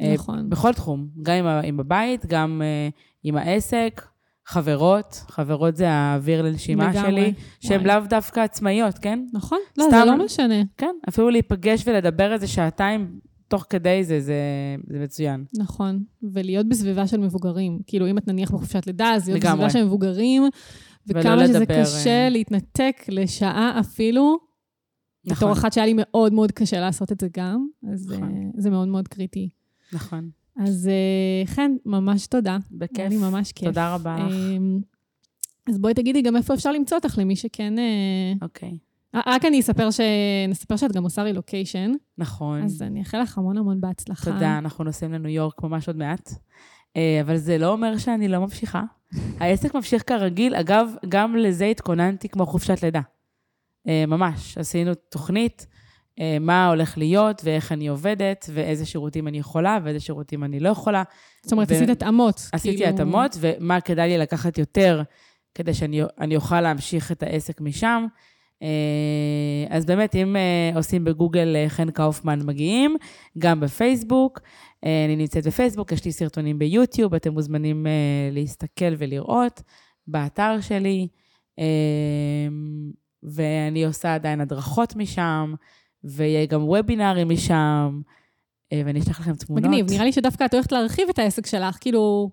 [0.00, 0.50] אה, נכון.
[0.50, 2.88] בכל תחום, גם עם, עם הבית, גם אה,
[3.22, 4.02] עם העסק.
[4.46, 7.10] חברות, חברות זה האוויר לנשימה לגמרי.
[7.10, 7.86] שלי, שהן.
[7.86, 9.24] לאו דווקא עצמאיות, כן?
[9.32, 9.58] נכון?
[9.78, 10.62] לא, סתם- זה לא משנה.
[10.76, 14.34] כן, אפילו להיפגש ולדבר איזה שעתיים תוך כדי זה, זה,
[14.88, 15.44] זה מצוין.
[15.58, 16.02] נכון.
[16.22, 17.78] ולהיות בסביבה של מבוגרים.
[17.86, 19.64] כאילו, אם את נניח בחופשת לידה, אז להיות לגמרי.
[19.66, 20.42] בסביבה של מבוגרים,
[21.06, 24.38] וכמה שזה לדבר, קשה אה, להתנתק לשעה אפילו.
[25.24, 28.22] נכון, בתור אחת שהיה לי מאוד מאוד קשה לעשות את זה גם, אז נכון.
[28.30, 29.48] אה, זה מאוד מאוד קריטי.
[29.92, 32.50] נכון, אז אה, חן, ממש תודה.
[32.50, 33.10] היה בכיף.
[33.10, 33.68] לי ממש כיף.
[33.68, 34.32] תודה רבה לך.
[34.32, 34.80] אמ,
[35.68, 37.78] אז בואי תגידי גם איפה אפשר למצוא אותך למי שכן...
[37.78, 38.78] אה, אוקיי,
[39.26, 40.00] רק אני אספר, ש...
[40.48, 42.62] נספר שאת גם עושה רילוקיישן, נכון.
[42.62, 44.32] אז אני אאחל לך המון המון בהצלחה.
[44.32, 46.30] תודה, אנחנו נוסעים לניו יורק ממש עוד מעט.
[46.96, 48.82] אה, אבל זה לא אומר שאני לא ממשיכה.
[49.40, 50.54] העסק ממשיך כרגיל.
[50.54, 53.00] אגב, גם לזה התכוננתי כמו חופשת לידה.
[53.88, 55.75] אה, ממש, עשינו תוכנית, אה,
[56.40, 61.02] מה הולך להיות ואיך אני עובדת, ואיזה שירותים אני יכולה ואיזה שירותים אני לא יכולה.
[61.42, 62.48] זאת אומרת, ו- עשית התאמות.
[62.52, 65.02] עשיתי כאילו- התאמות, ומה כדאי לי לקחת יותר
[65.54, 68.06] כדי שאני אני אוכל להמשיך את העסק משם.
[68.62, 68.68] אה,
[69.70, 72.96] אז באמת, אם אה, עושים בגוגל אה, חן קאופמן מגיעים,
[73.38, 74.40] גם בפייסבוק.
[74.84, 77.92] אה, אני נמצאת בפייסבוק, יש לי סרטונים ביוטיוב, אתם מוזמנים אה,
[78.32, 79.62] להסתכל ולראות,
[80.06, 81.08] באתר שלי.
[81.58, 81.64] אה,
[83.22, 85.54] ואני עושה עדיין הדרכות משם,
[86.04, 88.00] ויהיה גם וובינארים משם,
[88.72, 89.64] אה, ואני אשלח לכם תמונות.
[89.64, 92.30] מגניב, נראה לי שדווקא את הולכת להרחיב את העסק שלך, כאילו...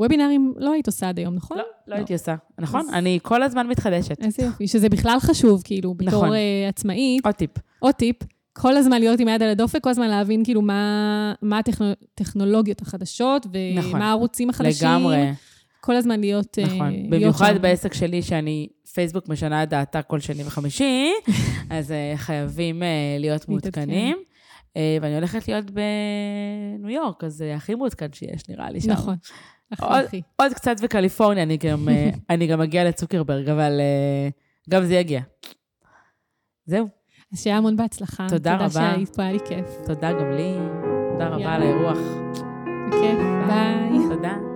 [0.00, 1.58] וובינארים לא היית עושה עד היום, נכון?
[1.58, 2.34] לא, לא הייתי עושה.
[2.58, 2.80] נכון?
[2.80, 4.20] אז- אני כל הזמן מתחדשת.
[4.22, 6.32] איזה יופי, שזה בכלל חשוב, כאילו, בתור נכון.
[6.32, 7.26] אה, עצמאית.
[7.26, 7.50] עוד טיפ.
[7.78, 8.16] עוד טיפ,
[8.52, 11.60] כל הזמן להיות עם היד על הדופק, כל הזמן להבין כאילו מה, מה
[12.14, 14.02] הטכנולוגיות החדשות, ומה נכון.
[14.02, 14.88] הערוצים החדשים.
[14.88, 15.30] לגמרי,
[15.80, 16.90] כל הזמן להיות, אה, נכון.
[16.90, 17.62] להיות במיוחד שם.
[17.62, 21.12] בעסק שלי, שאני, פייסבוק משנה את דעתה כל שני וחמישי,
[21.70, 23.48] אז אה, חייבים אה, להיות.
[23.48, 24.16] מעודכנים.
[25.02, 28.90] ואני הולכת להיות בניו יורק, אז זה הכי מעודכן שיש, נראה לי שם.
[28.90, 29.16] נכון.
[29.80, 30.04] עוד-.
[30.36, 31.88] עוד קצת בקליפורניה, אני גם,
[32.30, 33.80] אני גם אגיע לצוקרברג, אבל
[34.70, 35.20] גם זה יגיע.
[36.66, 36.88] זהו,
[37.32, 38.26] אז שיהיה המון בהצלחה.
[38.28, 38.68] תודה רבה.
[38.68, 39.66] תודה שהיית פה, היה לי כיף.
[39.86, 40.54] תודה גם לי.
[41.12, 41.54] תודה רבה.
[41.54, 41.98] על האירוח.
[42.88, 44.14] בכיף, ביי.
[44.14, 44.47] תודה.